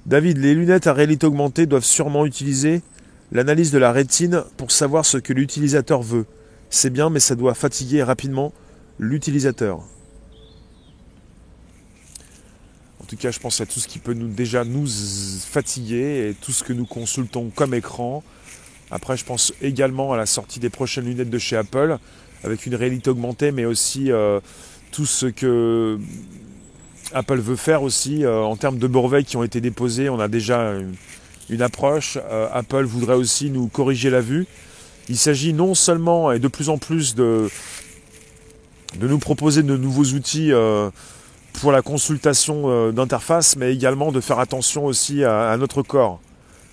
David, 0.05 0.37
les 0.37 0.55
lunettes 0.55 0.87
à 0.87 0.93
réalité 0.93 1.27
augmentée 1.27 1.65
doivent 1.65 1.83
sûrement 1.83 2.25
utiliser 2.25 2.81
l'analyse 3.33 3.71
de 3.71 3.77
la 3.77 3.91
rétine 3.91 4.43
pour 4.55 4.71
savoir 4.71 5.05
ce 5.05 5.17
que 5.17 5.33
l'utilisateur 5.33 6.01
veut. 6.01 6.25
C'est 6.69 6.91
bien, 6.91 7.09
mais 7.09 7.19
ça 7.19 7.35
doit 7.35 7.55
fatiguer 7.55 8.01
rapidement 8.01 8.53
l'utilisateur. 8.99 9.79
En 13.01 13.05
tout 13.07 13.17
cas, 13.17 13.29
je 13.29 13.39
pense 13.39 13.61
à 13.61 13.65
tout 13.65 13.79
ce 13.79 13.87
qui 13.87 13.99
peut 13.99 14.13
nous, 14.13 14.27
déjà 14.27 14.63
nous 14.63 14.87
fatiguer 14.87 16.29
et 16.29 16.33
tout 16.33 16.51
ce 16.51 16.63
que 16.63 16.73
nous 16.73 16.87
consultons 16.87 17.51
comme 17.53 17.75
écran. 17.75 18.23
Après, 18.89 19.15
je 19.15 19.25
pense 19.25 19.53
également 19.61 20.13
à 20.13 20.17
la 20.17 20.25
sortie 20.25 20.59
des 20.59 20.69
prochaines 20.71 21.05
lunettes 21.05 21.29
de 21.29 21.37
chez 21.37 21.55
Apple 21.55 21.97
avec 22.43 22.65
une 22.65 22.75
réalité 22.75 23.09
augmentée, 23.09 23.51
mais 23.51 23.65
aussi 23.65 24.11
euh, 24.11 24.39
tout 24.91 25.05
ce 25.05 25.27
que 25.27 25.99
Apple 27.13 27.39
veut 27.39 27.55
faire 27.55 27.83
aussi 27.83 28.25
euh, 28.25 28.41
en 28.41 28.55
termes 28.55 28.77
de 28.77 28.87
brevets 28.87 29.23
qui 29.23 29.37
ont 29.37 29.43
été 29.43 29.61
déposés. 29.61 30.09
On 30.09 30.19
a 30.19 30.27
déjà 30.27 30.73
une, 31.49 31.61
approche. 31.61 32.17
Euh, 32.31 32.47
Apple 32.51 32.85
voudrait 32.85 33.15
aussi 33.15 33.49
nous 33.49 33.67
corriger 33.67 34.09
la 34.09 34.21
vue. 34.21 34.47
Il 35.09 35.17
s'agit 35.17 35.53
non 35.53 35.75
seulement 35.75 36.31
et 36.31 36.39
de 36.39 36.47
plus 36.47 36.69
en 36.69 36.77
plus 36.77 37.13
de, 37.13 37.49
de 38.99 39.07
nous 39.07 39.19
proposer 39.19 39.63
de 39.63 39.77
nouveaux 39.77 40.05
outils 40.05 40.51
pour 41.53 41.71
la 41.71 41.81
consultation 41.81 42.91
d'interface, 42.91 43.55
mais 43.55 43.73
également 43.73 44.11
de 44.11 44.21
faire 44.21 44.39
attention 44.39 44.85
aussi 44.85 45.23
à, 45.23 45.55
notre 45.57 45.81
corps. 45.81 46.19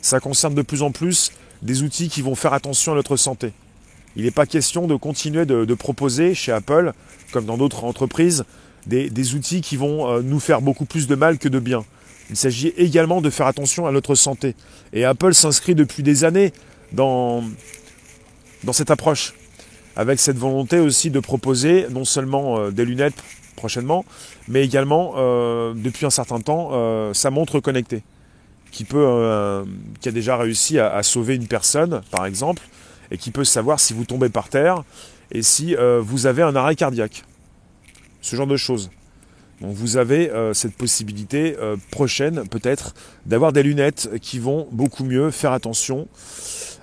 Ça 0.00 0.20
concerne 0.20 0.54
de 0.54 0.62
plus 0.62 0.82
en 0.82 0.90
plus 0.90 1.32
des 1.62 1.82
outils 1.82 2.08
qui 2.08 2.22
vont 2.22 2.34
faire 2.34 2.52
attention 2.52 2.92
à 2.92 2.94
notre 2.96 3.16
santé. 3.16 3.52
Il 4.16 4.24
n'est 4.24 4.30
pas 4.30 4.46
question 4.46 4.86
de 4.86 4.96
continuer 4.96 5.46
de, 5.46 5.74
proposer 5.74 6.34
chez 6.34 6.52
Apple, 6.52 6.92
comme 7.32 7.46
dans 7.46 7.56
d'autres 7.56 7.84
entreprises, 7.84 8.44
des, 8.86 9.34
outils 9.34 9.60
qui 9.60 9.76
vont 9.76 10.10
euh, 10.10 10.22
nous 10.22 10.40
faire 10.40 10.60
beaucoup 10.60 10.84
plus 10.84 11.06
de 11.06 11.14
mal 11.14 11.38
que 11.38 11.48
de 11.48 11.60
bien. 11.60 11.84
Il 12.30 12.36
s'agit 12.36 12.68
également 12.76 13.20
de 13.20 13.30
faire 13.30 13.46
attention 13.46 13.86
à 13.86 13.92
notre 13.92 14.14
santé. 14.14 14.54
Et 14.92 15.04
Apple 15.04 15.34
s'inscrit 15.34 15.74
depuis 15.74 16.02
des 16.02 16.24
années 16.24 16.52
dans 16.92 17.42
cette 18.72 18.90
approche, 18.90 19.34
avec 19.96 20.20
cette 20.20 20.38
volonté 20.38 20.78
aussi 20.78 21.10
de 21.10 21.20
proposer 21.20 21.86
non 21.90 22.04
seulement 22.04 22.58
euh, 22.58 22.70
des 22.70 22.84
lunettes 22.84 23.22
prochainement, 23.56 24.04
mais 24.48 24.64
également, 24.64 25.14
euh, 25.16 25.72
depuis 25.76 26.06
un 26.06 26.10
certain 26.10 26.40
temps, 26.40 27.12
sa 27.12 27.30
montre 27.30 27.60
connectée, 27.60 28.02
qui, 28.72 28.84
peut, 28.84 29.64
qui 30.00 30.08
a 30.08 30.12
déjà 30.12 30.36
réussi 30.36 30.80
à 30.80 31.02
sauver 31.02 31.36
une 31.36 31.46
personne, 31.46 32.00
par 32.10 32.26
exemple, 32.26 32.62
et 33.12 33.18
qui 33.18 33.30
peut 33.30 33.44
savoir 33.44 33.78
si 33.78 33.92
vous 33.92 34.04
tombez 34.04 34.30
par 34.30 34.48
terre 34.48 34.82
et 35.30 35.42
si 35.42 35.76
euh, 35.76 36.00
vous 36.02 36.26
avez 36.26 36.42
un 36.42 36.56
arrêt 36.56 36.74
cardiaque. 36.74 37.24
Ce 38.20 38.36
genre 38.36 38.46
de 38.46 38.56
choses. 38.56 38.90
Donc 39.60 39.74
vous 39.74 39.96
avez 39.96 40.30
euh, 40.30 40.54
cette 40.54 40.74
possibilité 40.74 41.56
euh, 41.58 41.76
prochaine 41.90 42.48
peut-être 42.48 42.94
d'avoir 43.26 43.52
des 43.52 43.62
lunettes 43.62 44.10
qui 44.20 44.38
vont 44.38 44.66
beaucoup 44.72 45.04
mieux 45.04 45.30
faire 45.30 45.52
attention 45.52 46.08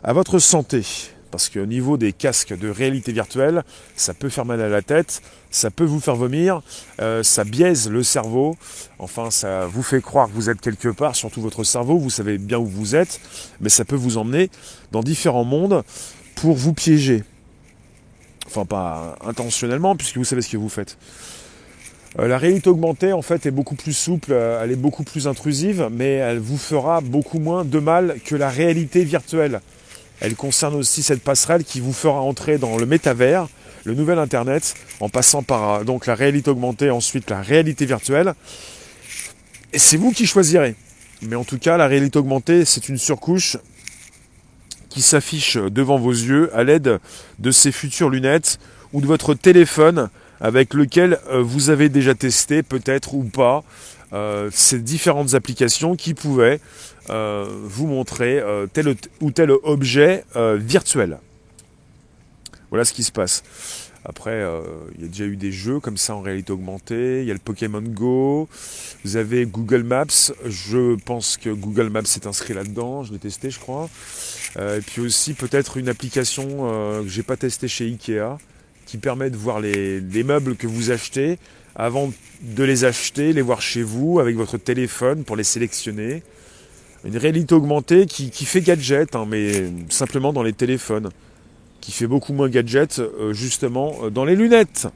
à 0.04 0.14
votre 0.14 0.40
santé. 0.40 0.84
Parce 1.32 1.50
qu'au 1.50 1.66
niveau 1.66 1.98
des 1.98 2.12
casques 2.12 2.58
de 2.58 2.70
réalité 2.70 3.12
virtuelle, 3.12 3.64
ça 3.96 4.14
peut 4.14 4.30
faire 4.30 4.46
mal 4.46 4.62
à 4.62 4.70
la 4.70 4.82
tête, 4.82 5.22
ça 5.52 5.70
peut 5.70 5.84
vous 5.84 6.00
faire 6.00 6.16
vomir, 6.16 6.62
ça 7.22 7.44
biaise 7.44 7.88
le 7.90 8.02
cerveau, 8.02 8.58
enfin 8.98 9.30
ça 9.30 9.68
vous 9.68 9.84
fait 9.84 10.02
croire 10.02 10.28
que 10.28 10.34
vous 10.34 10.50
êtes 10.50 10.60
quelque 10.60 10.90
part, 10.90 11.16
surtout 11.16 11.42
votre 11.42 11.64
cerveau, 11.64 12.00
vous 12.00 12.10
savez 12.10 12.40
bien 12.40 12.58
où 12.58 12.66
vous 12.66 12.96
êtes, 12.96 13.20
mais 13.62 13.70
ça 13.70 13.86
peut 13.86 13.96
vous 13.96 14.18
emmener 14.18 14.50
dans 14.92 15.02
différents 15.02 15.44
mondes 15.44 15.84
pour 16.36 16.56
vous 16.56 16.74
piéger. 16.74 17.24
Enfin, 18.48 18.66
pas 18.66 19.16
intentionnellement, 19.24 19.96
puisque 19.96 20.18
vous 20.18 20.24
savez 20.24 20.42
ce 20.42 20.50
que 20.50 20.58
vous 20.58 20.70
faites. 20.70 20.98
Euh, 22.18 22.28
la 22.28 22.40
réalité 22.40 22.70
augmentée, 22.70 23.14
en 23.14 23.22
fait, 23.22 23.46
est 23.46 23.52
beaucoup 23.52 23.76
plus 23.76 23.94
souple, 23.94 24.32
euh, 24.32 24.64
elle 24.64 24.72
est 24.72 24.76
beaucoup 24.76 25.04
plus 25.04 25.28
intrusive, 25.28 25.88
mais 25.92 26.14
elle 26.14 26.40
vous 26.40 26.58
fera 26.58 27.02
beaucoup 27.02 27.38
moins 27.38 27.64
de 27.64 27.78
mal 27.78 28.18
que 28.26 28.36
la 28.36 28.50
réalité 28.50 29.04
virtuelle. 29.04 29.62
Elle 30.22 30.36
concerne 30.36 30.76
aussi 30.76 31.04
cette 31.04 31.22
passerelle 31.22 31.64
qui 31.64 31.80
vous 31.80 31.94
fera 31.94 32.20
entrer 32.22 32.58
dans 32.58 32.78
le 32.78 32.86
métavers, 32.86 33.48
le 33.86 33.94
nouvel 33.94 34.20
Internet, 34.20 34.76
en 35.00 35.10
passant 35.10 35.44
par 35.44 35.74
euh, 35.74 35.84
donc 35.84 36.06
la 36.06 36.16
réalité 36.16 36.50
augmentée, 36.50 36.90
ensuite 36.90 37.30
la 37.30 37.42
réalité 37.42 37.86
virtuelle. 37.86 38.34
Et 39.72 39.80
c'est 39.80 39.98
vous 39.98 40.12
qui 40.12 40.26
choisirez. 40.26 40.76
Mais 41.22 41.36
en 41.36 41.44
tout 41.44 41.58
cas, 41.58 41.78
la 41.78 41.88
réalité 41.88 42.20
augmentée, 42.20 42.66
c'est 42.66 42.90
une 42.90 42.98
surcouche 42.98 43.58
qui 44.90 45.02
s'affiche 45.02 45.58
devant 45.58 46.00
vos 46.00 46.12
yeux 46.12 46.50
à 46.56 46.64
l'aide 46.64 47.00
de 47.38 47.52
ces 47.52 47.72
futures 47.72 48.10
lunettes 48.10 48.60
ou 48.92 49.02
de 49.02 49.06
votre 49.06 49.34
téléphone 49.36 50.10
avec 50.42 50.74
lequel 50.74 51.20
euh, 51.30 51.42
vous 51.42 51.70
avez 51.70 51.90
déjà 51.90 52.16
testé 52.16 52.64
peut-être 52.64 53.14
ou 53.14 53.24
pas 53.24 53.64
euh, 54.14 54.50
ces 54.52 54.80
différentes 54.80 55.34
applications 55.34 55.96
qui 55.96 56.14
pouvaient 56.14 56.60
euh, 57.10 57.46
vous 57.64 57.88
montrer 57.88 58.44
tel 58.74 58.96
ou 59.22 59.32
tel 59.32 59.52
objet 59.52 60.26
virtuel. 60.36 61.20
Voilà 62.70 62.86
ce 62.86 62.94
qui 62.94 63.04
se 63.04 63.12
passe. 63.12 63.44
Après, 64.06 64.32
euh, 64.32 64.62
il 64.96 65.02
y 65.02 65.06
a 65.06 65.08
déjà 65.08 65.26
eu 65.26 65.36
des 65.36 65.52
jeux 65.52 65.80
comme 65.80 65.98
ça 65.98 66.16
en 66.16 66.22
réalité 66.22 66.54
augmentée. 66.54 67.22
Il 67.22 67.28
y 67.28 67.32
a 67.32 67.34
le 67.34 67.40
Pokémon 67.40 67.82
Go. 67.82 68.48
Vous 69.04 69.18
avez 69.18 69.46
Google 69.46 69.84
Maps. 69.84 70.32
Je 70.46 70.96
pense 70.96 71.38
que 71.38 71.50
Google 71.50 71.90
Maps 71.90 72.06
s'est 72.06 72.26
inscrit 72.26 72.54
là-dedans. 72.54 73.04
Je 73.04 73.12
l'ai 73.12 73.20
testé, 73.20 73.50
je 73.50 73.60
crois. 73.60 73.90
Euh, 74.58 74.80
et 74.80 74.82
puis 74.82 75.02
aussi 75.02 75.34
peut-être 75.34 75.78
une 75.78 75.90
application 75.90 76.48
euh, 76.62 77.04
que 77.04 77.10
j'ai 77.10 77.24
pas 77.24 77.38
testée 77.38 77.68
chez 77.68 77.86
Ikea 77.86 78.38
qui 78.86 78.98
permet 78.98 79.30
de 79.30 79.38
voir 79.38 79.60
les, 79.60 80.02
meubles 80.24 80.56
que 80.56 80.66
vous 80.66 80.90
achetez 80.90 81.38
avant 81.80 82.12
de 82.42 82.64
les 82.64 82.84
acheter, 82.84 83.32
les 83.32 83.42
voir 83.42 83.62
chez 83.62 83.84
vous 83.84 84.20
avec 84.20 84.36
votre 84.36 84.58
téléphone 84.58 85.24
pour 85.24 85.38
les 85.38 85.46
sélectionner. 85.46 86.24
Une 87.06 87.16
réalité 87.16 87.56
augmentée 87.56 88.06
qui, 88.06 88.30
fait 88.46 88.60
gadget, 88.60 89.16
hein, 89.16 89.26
mais 89.26 89.72
simplement 89.88 90.34
dans 90.34 90.44
les 90.44 90.52
téléphones 90.52 91.10
qui 91.80 91.94
fait 91.94 92.08
beaucoup 92.08 92.34
moins 92.34 92.50
gadget 92.50 93.00
euh, 93.00 93.32
justement 93.32 93.96
euh, 94.04 94.10
dans 94.10 94.26
les 94.26 94.36
lunettes. 94.36 94.90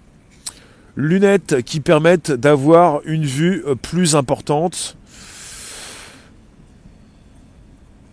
Lunettes 0.98 1.62
qui 1.62 1.80
permettent 1.80 2.32
d'avoir 2.32 3.00
une 3.06 3.26
vue 3.26 3.63
euh, 3.65 3.76
plus 3.76 4.17
importante. 4.17 4.98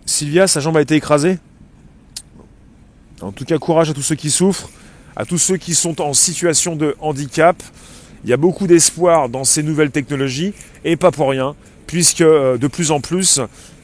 Sylvia, 0.06 0.46
sa 0.46 0.60
jambe 0.60 0.76
a 0.76 0.80
été 0.80 0.94
écrasée. 0.94 1.40
En 3.20 3.32
tout 3.32 3.44
cas, 3.44 3.58
courage 3.58 3.90
à 3.90 3.94
tous 3.94 4.02
ceux 4.02 4.14
qui 4.14 4.30
souffrent, 4.30 4.70
à 5.16 5.24
tous 5.24 5.38
ceux 5.38 5.56
qui 5.56 5.74
sont 5.74 6.00
en 6.00 6.14
situation 6.14 6.76
de 6.76 6.94
handicap. 7.00 7.60
Il 8.24 8.30
y 8.30 8.32
a 8.32 8.36
beaucoup 8.36 8.66
d'espoir 8.66 9.28
dans 9.28 9.44
ces 9.44 9.62
nouvelles 9.62 9.90
technologies, 9.90 10.52
et 10.84 10.96
pas 10.96 11.10
pour 11.10 11.30
rien, 11.30 11.54
puisque 11.86 12.22
de 12.22 12.66
plus 12.66 12.90
en 12.90 13.00
plus, 13.00 13.40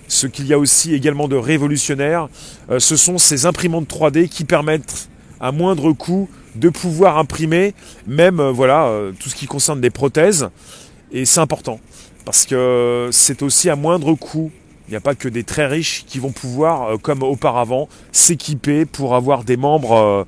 ce 0.08 0.26
qu'il 0.26 0.46
y 0.46 0.52
a 0.52 0.58
aussi 0.58 0.94
également 0.94 1.28
de 1.28 1.36
révolutionnaire, 1.36 2.28
euh, 2.70 2.78
ce 2.78 2.96
sont 2.96 3.18
ces 3.18 3.46
imprimantes 3.46 3.88
3D 3.88 4.28
qui 4.28 4.44
permettent 4.44 5.08
à 5.40 5.52
moindre 5.52 5.92
coût 5.92 6.28
de 6.54 6.68
pouvoir 6.68 7.18
imprimer 7.18 7.74
même 8.06 8.40
euh, 8.40 8.50
voilà 8.50 8.86
euh, 8.86 9.12
tout 9.18 9.28
ce 9.28 9.34
qui 9.34 9.46
concerne 9.46 9.80
des 9.80 9.90
prothèses. 9.90 10.48
Et 11.12 11.24
c'est 11.24 11.40
important 11.40 11.80
parce 12.24 12.46
que 12.46 13.08
c'est 13.12 13.42
aussi 13.42 13.70
à 13.70 13.76
moindre 13.76 14.14
coût 14.14 14.50
il 14.88 14.92
n'y 14.92 14.96
a 14.96 15.00
pas 15.00 15.14
que 15.14 15.28
des 15.28 15.42
très 15.42 15.66
riches 15.66 16.04
qui 16.06 16.18
vont 16.18 16.32
pouvoir, 16.32 16.98
comme 17.02 17.22
auparavant, 17.22 17.88
s'équiper 18.12 18.86
pour 18.86 19.14
avoir 19.14 19.42
des 19.42 19.56
membres, 19.56 20.26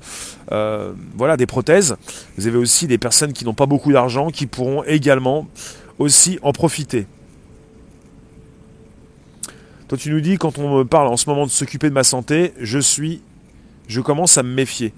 voilà, 0.49 1.37
des 1.37 1.45
prothèses. 1.45 1.95
Vous 2.37 2.47
avez 2.47 2.57
aussi 2.57 2.87
des 2.87 2.97
personnes 2.97 3.31
qui 3.33 3.45
n'ont 3.45 3.53
pas 3.53 3.67
beaucoup 3.67 3.93
d'argent 3.93 4.29
qui 4.29 4.47
pourront 4.47 4.83
également 4.83 5.47
aussi 5.97 6.39
en 6.41 6.51
profiter. 6.51 7.07
Toi, 9.87 9.97
tu 9.97 10.11
nous 10.11 10.21
dis, 10.21 10.37
quand 10.37 10.59
on 10.59 10.77
me 10.77 10.83
parle 10.83 11.07
en 11.07 11.17
ce 11.17 11.29
moment 11.29 11.45
de 11.45 11.51
s'occuper 11.51 11.89
de 11.89 11.95
ma 11.95 12.03
santé, 12.03 12.53
je 12.59 12.79
suis, 12.79 13.21
je 13.87 14.01
commence 14.01 14.37
à 14.37 14.43
me 14.43 14.53
méfier. 14.53 14.93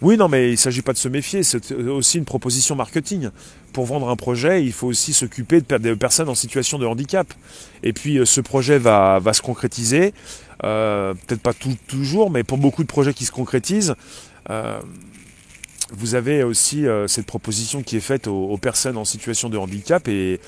Oui, 0.00 0.16
non, 0.16 0.28
mais 0.28 0.48
il 0.48 0.52
ne 0.52 0.56
s'agit 0.56 0.82
pas 0.82 0.92
de 0.92 0.98
se 0.98 1.08
méfier, 1.08 1.42
c'est 1.42 1.72
aussi 1.72 2.18
une 2.18 2.24
proposition 2.24 2.76
marketing. 2.76 3.30
Pour 3.72 3.86
vendre 3.86 4.08
un 4.08 4.16
projet, 4.16 4.64
il 4.64 4.72
faut 4.72 4.86
aussi 4.86 5.12
s'occuper 5.12 5.60
de 5.60 5.94
personnes 5.94 6.28
en 6.28 6.36
situation 6.36 6.78
de 6.78 6.86
handicap. 6.86 7.26
Et 7.82 7.92
puis 7.92 8.20
ce 8.24 8.40
projet 8.40 8.78
va, 8.78 9.20
se 9.32 9.42
concrétiser, 9.42 10.14
peut-être 10.60 11.40
pas 11.42 11.52
tout, 11.52 11.76
toujours, 11.88 12.30
mais 12.30 12.44
pour 12.44 12.58
beaucoup 12.58 12.82
de 12.82 12.88
projets 12.88 13.12
qui 13.12 13.24
se 13.24 13.32
concrétisent, 13.32 13.94
vous 15.90 16.14
avez 16.14 16.44
aussi 16.44 16.84
cette 17.08 17.26
proposition 17.26 17.82
qui 17.82 17.96
est 17.96 18.00
faite 18.00 18.28
aux, 18.28 18.56
personnes 18.56 18.96
en 18.96 19.04
situation 19.04 19.48
de 19.48 19.58
handicap 19.58 20.06
et 20.06 20.40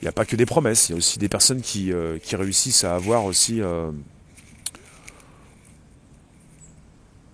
il 0.00 0.04
n'y 0.04 0.08
a 0.08 0.12
pas 0.12 0.24
que 0.24 0.36
des 0.36 0.46
promesses, 0.46 0.88
il 0.88 0.92
y 0.92 0.94
a 0.94 0.98
aussi 0.98 1.18
des 1.18 1.28
personnes 1.28 1.60
qui, 1.60 1.90
qui 2.22 2.36
réussissent 2.36 2.84
à 2.84 2.94
avoir 2.94 3.24
aussi 3.24 3.60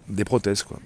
des 0.09 0.25
prothèses. 0.25 0.63
Quoi. 0.63 0.79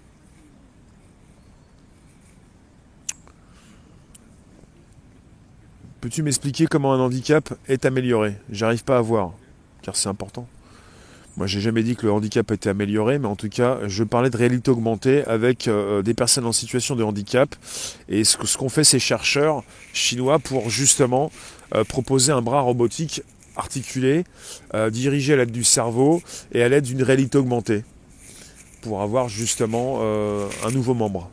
Peux-tu 6.01 6.23
m'expliquer 6.23 6.67
comment 6.67 6.93
un 6.93 7.01
handicap 7.01 7.55
est 7.69 7.87
amélioré? 7.87 8.35
J'arrive 8.51 8.85
pas 8.85 8.99
à 8.99 9.01
voir, 9.01 9.33
car 9.83 9.97
c'est 9.97 10.09
important. 10.09 10.47
Moi, 11.37 11.47
j'ai 11.47 11.61
jamais 11.61 11.83
dit 11.83 11.97
que 11.97 12.07
le 12.07 12.13
handicap 12.13 12.51
était 12.51 12.71
amélioré, 12.71 13.19
mais 13.19 13.29
en 13.29 13.37
tout 13.37 13.49
cas, 13.49 13.79
je 13.87 14.05
parlais 14.05 14.31
de 14.31 14.37
réalité 14.37 14.71
augmentée 14.71 15.25
avec 15.25 15.69
euh, 15.69 16.01
des 16.03 16.15
personnes 16.15 16.47
en 16.47 16.53
situation 16.53 16.97
de 16.97 17.03
handicap 17.03 17.55
et 18.09 18.25
ce, 18.25 18.37
qu'ont 18.57 18.71
fait 18.71 18.85
ces 18.85 18.99
chercheurs 18.99 19.63
chinois 19.93 20.39
pour 20.39 20.71
justement 20.71 21.31
euh, 21.75 21.85
proposer 21.85 22.33
un 22.33 22.41
bras 22.41 22.61
robotique 22.61 23.23
articulé, 23.57 24.25
euh, 24.75 24.89
dirigé 24.89 25.35
à 25.35 25.37
l'aide 25.37 25.51
du 25.51 25.65
cerveau 25.65 26.23
et 26.53 26.63
à 26.63 26.69
l'aide 26.71 26.85
d'une 26.85 27.03
réalité 27.03 27.37
augmentée 27.37 27.85
pour 28.81 29.03
avoir 29.03 29.29
justement 29.29 30.01
un 30.65 30.71
nouveau 30.71 30.95
membre. 30.95 31.29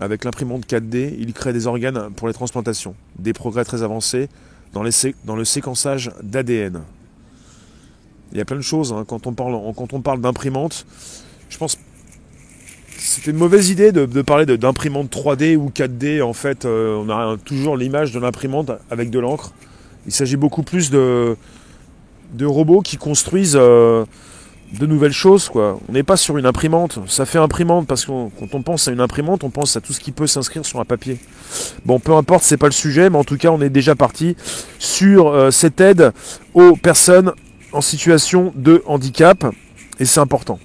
Avec 0.00 0.24
l'imprimante 0.24 0.66
4D, 0.66 1.14
il 1.18 1.32
crée 1.32 1.52
des 1.52 1.66
organes 1.66 2.10
pour 2.14 2.28
les 2.28 2.34
transplantations, 2.34 2.94
des 3.18 3.32
progrès 3.32 3.64
très 3.64 3.82
avancés 3.82 4.28
dans, 4.72 4.82
le 4.82 5.44
séquençage 5.44 6.12
d'ADN. 6.22 6.82
Il 8.32 8.38
y 8.38 8.40
a 8.40 8.44
plein 8.44 8.56
de 8.56 8.62
choses 8.62 8.92
hein. 8.92 9.04
quand 9.06 9.26
on 9.26 9.32
parle, 9.32 10.20
d'imprimante. 10.20 10.86
Je 11.48 11.58
pense 11.58 11.78
c'était 12.96 13.30
une 13.30 13.36
mauvaise 13.36 13.70
idée 13.70 13.92
de, 13.92 14.22
parler 14.22 14.44
d'imprimante 14.44 15.10
3D 15.10 15.56
ou 15.56 15.70
4D. 15.70 16.20
En 16.20 16.32
fait, 16.32 16.64
euh, 16.64 16.96
on 16.96 17.08
a 17.08 17.36
toujours 17.38 17.76
l'image 17.76 18.12
de 18.12 18.18
l'imprimante 18.18 18.72
avec 18.90 19.10
de 19.10 19.18
l'encre. 19.18 19.52
Il 20.06 20.12
s'agit 20.12 20.36
beaucoup 20.36 20.62
plus 20.62 20.90
de, 20.90 21.36
de 22.32 22.46
robots 22.46 22.80
qui 22.80 22.96
construisent 22.96 23.56
euh, 23.56 24.04
de 24.72 24.86
nouvelles 24.86 25.12
choses. 25.12 25.48
Quoi. 25.48 25.78
On 25.88 25.92
n'est 25.92 26.02
pas 26.02 26.16
sur 26.16 26.38
une 26.38 26.46
imprimante. 26.46 26.98
Ça 27.06 27.26
fait 27.26 27.38
imprimante 27.38 27.86
parce 27.86 28.04
que 28.04 28.10
quand 28.10 28.54
on 28.54 28.62
pense 28.62 28.88
à 28.88 28.92
une 28.92 29.00
imprimante, 29.00 29.44
on 29.44 29.50
pense 29.50 29.76
à 29.76 29.80
tout 29.80 29.92
ce 29.92 30.00
qui 30.00 30.12
peut 30.12 30.26
s'inscrire 30.26 30.64
sur 30.64 30.80
un 30.80 30.84
papier. 30.84 31.18
Bon, 31.84 31.98
peu 31.98 32.12
importe, 32.12 32.44
c'est 32.44 32.56
pas 32.56 32.66
le 32.66 32.72
sujet, 32.72 33.10
mais 33.10 33.18
en 33.18 33.24
tout 33.24 33.36
cas, 33.36 33.50
on 33.50 33.60
est 33.60 33.70
déjà 33.70 33.94
parti 33.94 34.36
sur 34.78 35.28
euh, 35.28 35.50
cette 35.50 35.80
aide 35.80 36.12
aux 36.54 36.76
personnes 36.76 37.32
en 37.72 37.80
situation 37.80 38.52
de 38.54 38.82
handicap. 38.86 39.46
Et 40.00 40.04
c'est 40.04 40.20
important. 40.20 40.58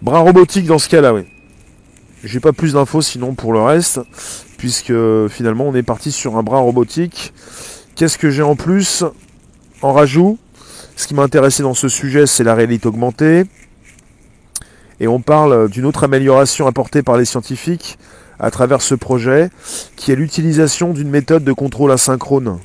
Bras 0.00 0.20
robotique 0.20 0.66
dans 0.66 0.78
ce 0.78 0.88
cas-là, 0.88 1.14
oui. 1.14 1.22
J'ai 2.24 2.40
pas 2.40 2.52
plus 2.52 2.74
d'infos 2.74 3.02
sinon 3.02 3.34
pour 3.34 3.52
le 3.52 3.60
reste, 3.60 4.00
puisque 4.56 4.92
finalement 5.28 5.66
on 5.66 5.74
est 5.74 5.82
parti 5.82 6.12
sur 6.12 6.36
un 6.36 6.44
bras 6.44 6.58
robotique. 6.58 7.32
Qu'est-ce 7.96 8.16
que 8.16 8.30
j'ai 8.30 8.42
en 8.42 8.54
plus 8.54 9.04
En 9.80 9.92
rajout? 9.92 10.38
Ce 11.02 11.08
qui 11.08 11.14
m'a 11.14 11.22
intéressé 11.22 11.64
dans 11.64 11.74
ce 11.74 11.88
sujet, 11.88 12.28
c'est 12.28 12.44
la 12.44 12.54
réalité 12.54 12.86
augmentée. 12.86 13.42
Et 15.00 15.08
on 15.08 15.20
parle 15.20 15.68
d'une 15.68 15.84
autre 15.84 16.04
amélioration 16.04 16.68
apportée 16.68 17.02
par 17.02 17.16
les 17.16 17.24
scientifiques 17.24 17.98
à 18.38 18.52
travers 18.52 18.80
ce 18.82 18.94
projet, 18.94 19.50
qui 19.96 20.12
est 20.12 20.14
l'utilisation 20.14 20.92
d'une 20.92 21.10
méthode 21.10 21.42
de 21.42 21.52
contrôle 21.52 21.90
asynchrone. 21.90 22.60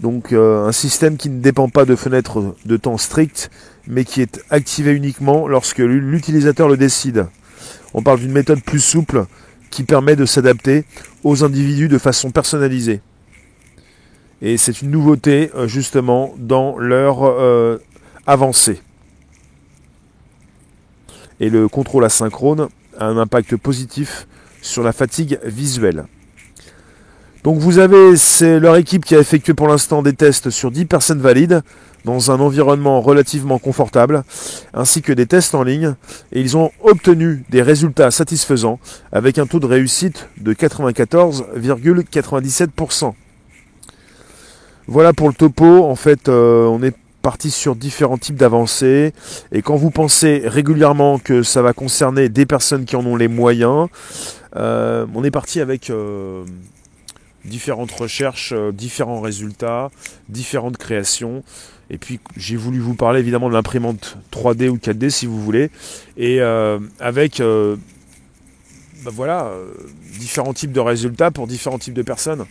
Donc 0.00 0.32
euh, 0.32 0.66
un 0.66 0.72
système 0.72 1.16
qui 1.16 1.30
ne 1.30 1.40
dépend 1.40 1.68
pas 1.68 1.84
de 1.84 1.94
fenêtres 1.94 2.56
de 2.64 2.76
temps 2.76 2.98
strictes, 2.98 3.52
mais 3.86 4.04
qui 4.04 4.20
est 4.20 4.40
activé 4.50 4.90
uniquement 4.90 5.46
lorsque 5.46 5.78
l'utilisateur 5.78 6.68
le 6.68 6.76
décide. 6.76 7.28
On 7.94 8.02
parle 8.02 8.18
d'une 8.18 8.32
méthode 8.32 8.62
plus 8.62 8.80
souple 8.80 9.26
qui 9.70 9.84
permet 9.84 10.16
de 10.16 10.26
s'adapter 10.26 10.84
aux 11.22 11.44
individus 11.44 11.86
de 11.86 11.98
façon 11.98 12.32
personnalisée. 12.32 13.00
Et 14.46 14.58
c'est 14.58 14.82
une 14.82 14.90
nouveauté 14.90 15.50
euh, 15.54 15.66
justement 15.66 16.34
dans 16.36 16.76
leur 16.76 17.24
euh, 17.24 17.80
avancée. 18.26 18.82
Et 21.40 21.48
le 21.48 21.66
contrôle 21.66 22.04
asynchrone 22.04 22.68
a 22.98 23.06
un 23.06 23.16
impact 23.16 23.56
positif 23.56 24.28
sur 24.60 24.82
la 24.82 24.92
fatigue 24.92 25.40
visuelle. 25.44 26.04
Donc 27.42 27.56
vous 27.56 27.78
avez, 27.78 28.16
c'est 28.16 28.60
leur 28.60 28.76
équipe 28.76 29.06
qui 29.06 29.16
a 29.16 29.18
effectué 29.18 29.54
pour 29.54 29.66
l'instant 29.66 30.02
des 30.02 30.12
tests 30.12 30.50
sur 30.50 30.70
10 30.70 30.84
personnes 30.84 31.22
valides 31.22 31.62
dans 32.04 32.30
un 32.30 32.38
environnement 32.38 33.00
relativement 33.00 33.58
confortable, 33.58 34.24
ainsi 34.74 35.00
que 35.00 35.14
des 35.14 35.24
tests 35.24 35.54
en 35.54 35.62
ligne, 35.62 35.94
et 36.32 36.42
ils 36.42 36.58
ont 36.58 36.70
obtenu 36.82 37.44
des 37.48 37.62
résultats 37.62 38.10
satisfaisants 38.10 38.78
avec 39.10 39.38
un 39.38 39.46
taux 39.46 39.60
de 39.60 39.64
réussite 39.64 40.28
de 40.36 40.52
94,97%. 40.52 43.14
Voilà 44.86 45.14
pour 45.14 45.28
le 45.28 45.34
topo. 45.34 45.84
En 45.84 45.96
fait, 45.96 46.28
euh, 46.28 46.66
on 46.66 46.82
est 46.82 46.94
parti 47.22 47.50
sur 47.50 47.74
différents 47.74 48.18
types 48.18 48.36
d'avancées. 48.36 49.14
Et 49.50 49.62
quand 49.62 49.76
vous 49.76 49.90
pensez 49.90 50.42
régulièrement 50.44 51.18
que 51.18 51.42
ça 51.42 51.62
va 51.62 51.72
concerner 51.72 52.28
des 52.28 52.44
personnes 52.44 52.84
qui 52.84 52.96
en 52.96 53.06
ont 53.06 53.16
les 53.16 53.28
moyens, 53.28 53.88
euh, 54.56 55.06
on 55.14 55.24
est 55.24 55.30
parti 55.30 55.60
avec 55.60 55.88
euh, 55.88 56.44
différentes 57.46 57.92
recherches, 57.92 58.52
différents 58.74 59.22
résultats, 59.22 59.90
différentes 60.28 60.76
créations. 60.76 61.42
Et 61.88 61.96
puis 61.96 62.20
j'ai 62.36 62.56
voulu 62.56 62.78
vous 62.78 62.94
parler 62.94 63.20
évidemment 63.20 63.48
de 63.48 63.54
l'imprimante 63.54 64.18
3D 64.32 64.68
ou 64.68 64.76
4D 64.76 65.08
si 65.08 65.24
vous 65.24 65.40
voulez. 65.40 65.70
Et 66.18 66.40
avec 67.00 67.42
bah 69.04 69.10
voilà, 69.12 69.50
différents 70.18 70.54
types 70.54 70.72
de 70.72 70.80
résultats 70.80 71.30
pour 71.30 71.46
différents 71.46 71.78
types 71.78 71.94
de 71.94 72.02
personnes 72.02 72.46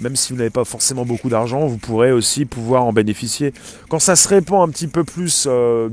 même 0.00 0.16
si 0.16 0.32
vous 0.32 0.38
n'avez 0.38 0.50
pas 0.50 0.64
forcément 0.64 1.04
beaucoup 1.04 1.28
d'argent, 1.28 1.66
vous 1.66 1.78
pourrez 1.78 2.12
aussi 2.12 2.44
pouvoir 2.44 2.84
en 2.84 2.92
bénéficier. 2.92 3.52
Quand 3.88 3.98
ça 3.98 4.16
se 4.16 4.28
répand 4.28 4.68
un 4.68 4.72
petit 4.72 4.88
peu 4.88 5.04
plus 5.04 5.46
euh. 5.48 5.88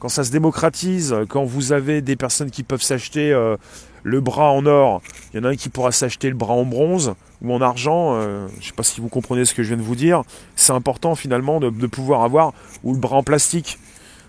Quand 0.00 0.08
ça 0.08 0.22
se 0.22 0.30
démocratise, 0.30 1.12
quand 1.28 1.44
vous 1.44 1.72
avez 1.72 2.02
des 2.02 2.14
personnes 2.14 2.52
qui 2.52 2.62
peuvent 2.62 2.82
s'acheter 2.82 3.32
euh, 3.32 3.56
le 4.04 4.20
bras 4.20 4.52
en 4.52 4.64
or, 4.64 5.02
il 5.32 5.38
y 5.38 5.40
en 5.40 5.44
a 5.44 5.48
un 5.48 5.56
qui 5.56 5.70
pourra 5.70 5.90
s'acheter 5.90 6.28
le 6.28 6.36
bras 6.36 6.54
en 6.54 6.64
bronze 6.64 7.14
ou 7.42 7.52
en 7.52 7.60
argent, 7.60 8.14
euh, 8.14 8.46
je 8.54 8.58
ne 8.58 8.62
sais 8.62 8.72
pas 8.74 8.84
si 8.84 9.00
vous 9.00 9.08
comprenez 9.08 9.44
ce 9.44 9.54
que 9.54 9.64
je 9.64 9.68
viens 9.68 9.76
de 9.76 9.82
vous 9.82 9.96
dire, 9.96 10.22
c'est 10.54 10.72
important 10.72 11.16
finalement 11.16 11.58
de 11.58 11.86
pouvoir 11.88 12.22
avoir, 12.22 12.52
ou 12.84 12.92
le 12.94 13.00
bras 13.00 13.16
en 13.16 13.24
plastique 13.24 13.76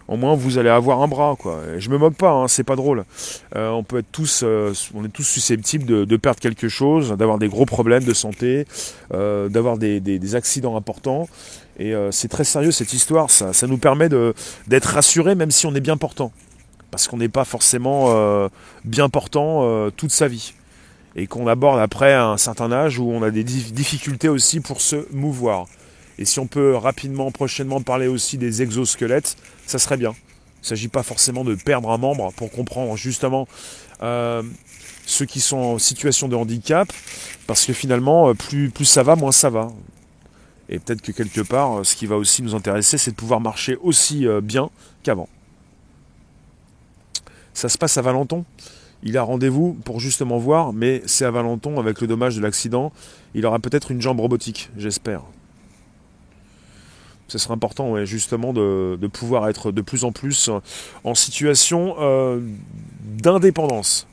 au 0.10 0.17
moins 0.17 0.36
vous 0.36 0.58
allez 0.58 0.69
avoir 0.69 1.02
un 1.02 1.08
bras 1.08 1.36
quoi. 1.38 1.62
je 1.78 1.89
me 1.89 1.98
moque 1.98 2.15
pas, 2.15 2.32
hein, 2.32 2.48
c'est 2.48 2.63
pas 2.63 2.76
drôle. 2.76 3.06
Euh, 3.56 3.69
on 3.69 3.84
peut 3.84 4.00
être 4.00 4.12
tous, 4.12 4.41
euh, 4.43 4.74
est 4.74 5.10
tous 5.10 5.24
susceptibles 5.24 6.06
de, 6.06 6.17
perdre 6.17 6.39
quelque 6.39 6.67
chose, 6.67 7.15
d'avoir 7.15 7.38
des 7.38 7.48
gros 7.48 7.65
problèmes 7.65 8.04
de 8.04 8.13
santé, 8.13 8.65
euh, 9.13 9.50
d'avoir 9.50 9.78
des, 9.78 10.36
accidents 10.36 10.76
importants. 10.76 11.30
Et 11.80 11.93
c'est 12.12 12.28
très 12.28 12.43
sérieux 12.43 12.72
cette 12.72 12.91
histoire. 12.91 13.30
Ça, 13.30 13.54
ça 13.54 13.65
nous 13.65 13.78
permet 13.78 14.10
d'être 14.10 14.86
rassurés 14.86 15.36
même 15.36 15.50
si 15.50 15.65
on 15.65 15.74
est 15.74 15.80
bien 15.80 15.95
portant, 15.95 16.34
parce 16.91 17.08
qu'on 17.08 17.17
n'est 17.17 17.30
pas 17.30 17.45
forcément 17.45 18.50
bien 18.84 19.08
portant 19.08 19.89
toute 19.91 20.12
sa 20.12 20.28
vie 20.28 20.54
et 21.15 21.26
qu'on 21.26 21.48
aborde 21.48 21.80
après 21.80 22.13
un 22.13 22.38
certain 22.38 22.72
âge 22.72 23.00
où 23.00 23.10
on 23.10 23.24
a 23.24 23.32
des 23.32 23.43
difficultés 23.43 24.28
aussi 24.28 24.60
pour 24.60 24.82
se 24.82 25.08
mouvoir. 25.13 25.67
Et 26.19 26.26
si 26.26 26.39
on 26.39 26.48
peut 26.48 26.76
rapidement, 26.76 27.32
prochainement 27.32 27.82
parler 27.82 28.08
aussi 28.08 28.38
des 28.38 28.62
exosquelettes, 28.62 29.38
ça 29.69 29.77
serait 29.77 29.97
bien. 29.97 30.15
Il 30.58 30.63
ne 30.63 30.67
s'agit 30.67 30.88
pas 30.88 31.03
forcément 31.03 31.43
de 31.43 31.55
perdre 31.55 31.91
un 31.91 31.97
membre 31.97 32.34
pour 32.34 32.51
comprendre 32.51 32.97
justement 32.97 33.47
euh, 34.01 34.41
ceux 35.05 35.25
qui 35.25 35.39
sont 35.39 35.58
en 35.58 35.77
situation 35.77 36.27
de 36.27 36.36
handicap, 36.36 36.91
parce 37.47 37.65
que 37.65 37.73
finalement, 37.73 38.29
euh, 38.29 38.34
plus, 38.34 38.69
plus 38.71 38.86
ça 38.86 39.03
va, 39.03 39.15
moins 39.15 39.32
ça 39.32 39.49
va. 39.49 39.67
Et 40.69 40.79
peut-être 40.79 41.01
que 41.01 41.12
quelque 41.12 41.41
part, 41.41 41.86
ce 41.86 41.95
qui 41.95 42.08
va 42.08 42.15
aussi 42.15 42.41
nous 42.41 42.55
intéresser, 42.55 42.97
c'est 42.97 43.12
de 43.12 43.15
pouvoir 43.15 43.41
marcher 43.41 43.77
aussi 43.82 44.27
euh, 44.27 44.41
bien 44.41 44.69
qu'avant. 45.03 45.29
Ça 47.53 47.69
se 47.69 47.77
passe 47.77 47.97
à 47.97 48.01
Valenton. 48.01 48.45
Il 49.03 49.17
a 49.17 49.23
rendez-vous 49.23 49.77
pour 49.86 49.99
justement 49.99 50.39
voir, 50.39 50.73
mais 50.73 51.01
c'est 51.05 51.25
à 51.25 51.32
Valenton, 51.32 51.79
avec 51.79 52.01
le 52.01 52.08
dommage 52.08 52.36
de 52.36 52.41
l'accident, 52.41 52.91
il 53.34 53.45
aura 53.45 53.60
peut-être 53.60 53.91
une 53.91 54.01
jambe 54.01 54.19
robotique, 54.19 54.71
j'espère 54.77 55.21
ce 57.30 57.38
serait 57.38 57.54
important 57.54 58.04
justement 58.06 58.54
de, 58.54 59.08
pouvoir 59.12 59.48
être 59.50 59.72
de 59.72 59.82
plus 59.82 60.04
en 60.04 60.12
plus 60.12 60.50
en 61.04 61.15
situation 61.15 61.96
euh, 62.00 62.39
d'indépendance. 63.02 64.08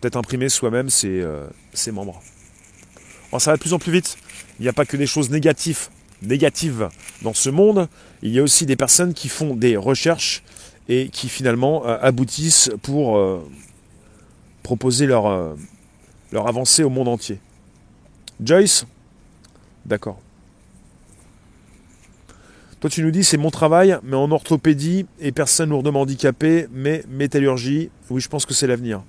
Peut-être 0.00 0.16
imprimer 0.16 0.48
soi-même 0.48 0.90
ses, 0.90 1.20
euh, 1.20 1.46
membres. 1.92 2.20
ça 3.38 3.50
va 3.50 3.56
de 3.56 3.60
plus 3.60 3.72
en 3.72 3.78
plus 3.78 3.92
vite. 3.92 4.16
Il 4.58 4.62
n'y 4.62 4.68
a 4.68 4.72
pas 4.72 4.86
que 4.86 4.96
des 4.96 5.06
choses 5.06 5.30
négatives 5.30 5.88
négatives 6.22 6.88
dans 7.20 7.34
ce 7.34 7.50
monde, 7.50 7.86
il 8.22 8.30
y 8.30 8.38
a 8.38 8.42
aussi 8.42 8.64
des 8.64 8.76
personnes 8.76 9.12
qui 9.12 9.28
font 9.28 9.54
des 9.54 9.76
recherches 9.76 10.42
et 10.88 11.10
qui 11.10 11.28
finalement 11.28 11.86
euh, 11.86 11.98
aboutissent 12.00 12.70
pour 12.82 13.20
proposer 14.62 15.06
leur 15.06 15.56
avancée 16.32 16.82
au 16.82 16.88
monde 16.88 17.08
entier. 17.08 17.38
Joyce? 18.40 18.86
D'accord. 19.84 20.23
Toi, 22.84 22.90
tu 22.90 23.02
nous 23.02 23.10
dis 23.10 23.24
c'est 23.24 23.38
mon 23.38 23.50
travail, 23.50 23.96
mais 24.02 24.14
en 24.14 24.30
orthopédie 24.30 25.06
et 25.18 25.32
personne 25.32 25.70
lourdement 25.70 26.02
handicapée, 26.02 26.66
mais 26.70 27.02
métallurgie, 27.08 27.88
oui, 28.10 28.20
je 28.20 28.28
pense 28.28 28.44
que 28.44 28.52
c'est 28.52 28.66
l'avenir. 28.66 29.02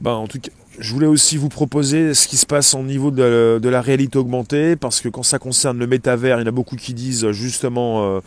Ben, 0.00 0.14
en 0.14 0.26
tout 0.26 0.40
cas, 0.40 0.50
je 0.76 0.92
voulais 0.92 1.06
aussi 1.06 1.36
vous 1.36 1.48
proposer 1.48 2.12
ce 2.12 2.26
qui 2.26 2.36
se 2.36 2.44
passe 2.44 2.74
au 2.74 2.82
niveau 2.82 3.12
de, 3.12 3.60
la 3.62 3.80
réalité 3.80 4.18
augmentée, 4.18 4.74
parce 4.74 5.00
que 5.00 5.08
quand 5.08 5.22
ça 5.22 5.38
concerne 5.38 5.78
le 5.78 5.86
métavers, 5.86 6.38
il 6.38 6.40
y 6.40 6.44
en 6.44 6.48
a 6.48 6.50
beaucoup 6.50 6.74
qui 6.74 6.92
disent 6.92 7.30
justement 7.30 8.04
euh, 8.04 8.20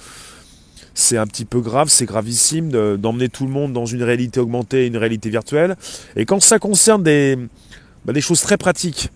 c'est 0.93 1.17
un 1.17 1.28
petit 1.28 1.43
peu 1.43 1.60
grave, 1.60 1.89
c'est 1.89 2.06
gravissime 2.06 2.71
d'emmener 2.95 3.28
tout 3.28 3.43
le 3.43 3.52
monde 3.52 3.73
dans 3.73 3.88
une 3.88 4.04
réalité 4.04 4.39
augmentée, 4.39 4.88
une 4.88 4.95
réalité 4.95 5.30
virtuelle. 5.30 5.75
Et 6.15 6.23
quand 6.23 6.39
ça 6.39 6.60
concerne 6.60 7.04
des, 7.04 7.38
ben, 8.06 8.13
des 8.13 8.21
choses 8.21 8.39
très 8.39 8.56
pratiques, 8.56 9.10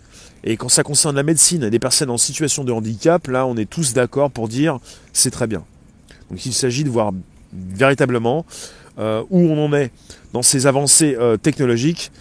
et 0.44 0.58
quand 0.58 0.70
ça 0.70 0.84
concerne 0.84 1.16
la 1.16 1.24
médecine 1.24 1.64
et 1.64 1.70
des 1.70 1.80
personnes 1.80 2.10
en 2.10 2.18
situation 2.18 2.64
de 2.64 2.72
handicap, 2.72 3.28
là 3.28 3.46
on 3.46 3.56
est 3.56 3.70
tous 3.70 3.94
d'accord 3.94 4.30
pour 4.30 4.48
dire 4.48 4.80
c'est 5.14 5.32
très 5.32 5.48
bien. 5.48 5.64
Donc 6.30 6.46
il 6.46 6.54
s'agit 6.54 6.84
de 6.84 6.90
voir 6.90 7.14
véritablement 7.54 8.46
euh, 9.00 9.24
où 9.30 9.40
on 9.40 9.66
en 9.66 9.74
est 9.74 9.92
dans 10.34 10.42
ces 10.42 10.68
avancées 10.68 11.16
euh, 11.18 11.38
technologiques 11.38 12.12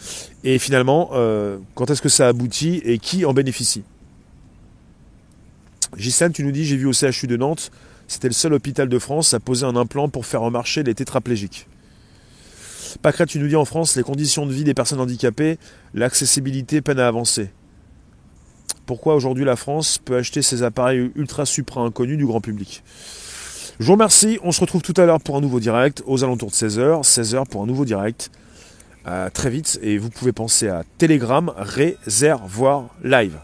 et 0.45 0.59
finalement 0.59 1.11
euh, 1.15 1.59
quand 1.75 1.91
est-ce 1.91 2.03
que 2.03 2.09
ça 2.09 2.29
aboutit 2.29 2.81
et 2.85 2.99
qui 2.99 3.25
en 3.25 3.33
bénéficie? 3.33 3.83
Gisèle, 5.97 6.33
tu 6.33 6.45
nous 6.45 6.53
dis 6.53 6.65
j'ai 6.65 6.77
vu 6.77 6.87
au 6.87 6.93
CHU 6.93 7.27
de 7.27 7.37
Nantes, 7.37 7.71
c'était 8.07 8.29
le 8.29 8.35
seul 8.35 8.55
hôpital 8.55 8.89
de 8.89 8.99
France 8.99 9.35
à 9.35 9.41
poser 9.41 9.67
un 9.67 9.77
implant 9.77 10.09
pour 10.09 10.27
faire 10.27 10.43
remarcher 10.43 10.83
les 10.83 10.95
tétraplégiques. 10.95 11.67
Pacret, 13.01 13.27
tu 13.27 13.39
nous 13.39 13.49
dis 13.49 13.57
en 13.57 13.65
France, 13.65 13.97
les 13.97 14.03
conditions 14.03 14.47
de 14.47 14.53
vie 14.53 14.65
des 14.65 14.75
personnes 14.75 15.01
handicapées, 15.01 15.59
l'accessibilité 15.95 16.83
peine 16.83 16.99
à 16.99 17.09
avancer. 17.09 17.51
Pourquoi 18.93 19.15
aujourd'hui 19.15 19.47
la 19.47 19.57
France 19.57 19.97
peut 19.97 20.19
acheter 20.19 20.43
ces 20.43 20.63
appareils 20.63 21.11
ultra 21.17 21.47
supra 21.47 21.81
inconnus 21.81 22.19
du 22.19 22.27
grand 22.27 22.43
public 22.43 22.83
je 23.81 23.87
vous 23.87 23.93
remercie. 23.93 24.39
On 24.43 24.53
se 24.53 24.61
retrouve 24.61 24.83
tout 24.83 24.93
à 24.99 25.07
l'heure 25.07 25.19
pour 25.19 25.35
un 25.35 25.41
nouveau 25.41 25.61
direct 25.61 26.03
aux 26.07 26.23
alentours 26.23 26.51
de 26.51 26.55
16h. 26.55 27.03
16h 27.03 27.49
pour 27.49 27.63
un 27.63 27.67
nouveau 27.67 27.87
direct. 27.87 28.31
très 29.33 29.49
vite. 29.49 29.81
Et 29.83 29.97
vous 29.97 30.11
pouvez 30.11 30.33
penser 30.33 30.69
à 30.69 30.85
Telegram 30.99 31.51
Réservoir 31.57 32.91
Live. 33.03 33.41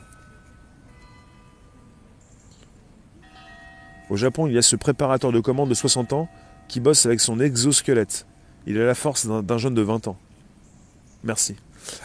Au 4.11 4.17
Japon, 4.17 4.47
il 4.49 4.53
y 4.53 4.59
a 4.59 4.63
ce 4.63 4.77
préparateur 4.77 5.33
de 5.33 5.41
commande 5.41 5.71
de 5.71 5.75
60 5.75 6.13
ans 6.13 6.29
qui 6.69 6.79
bosse 6.79 7.07
avec 7.07 7.21
son 7.21 7.41
exosquelette. 7.41 8.27
Il 8.67 8.79
a 8.79 8.85
la 8.85 8.95
force 8.95 9.27
d'un 9.27 9.59
jeune 9.59 9.75
de 9.75 9.83
20 9.83 10.09
ans. 10.09 10.19
Merci. 11.25 11.57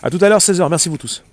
A 0.02 0.10
tout 0.10 0.20
à 0.22 0.30
l'heure, 0.30 0.40
16h. 0.40 0.70
Merci 0.70 0.88
vous 0.88 0.98
tous. 0.98 1.24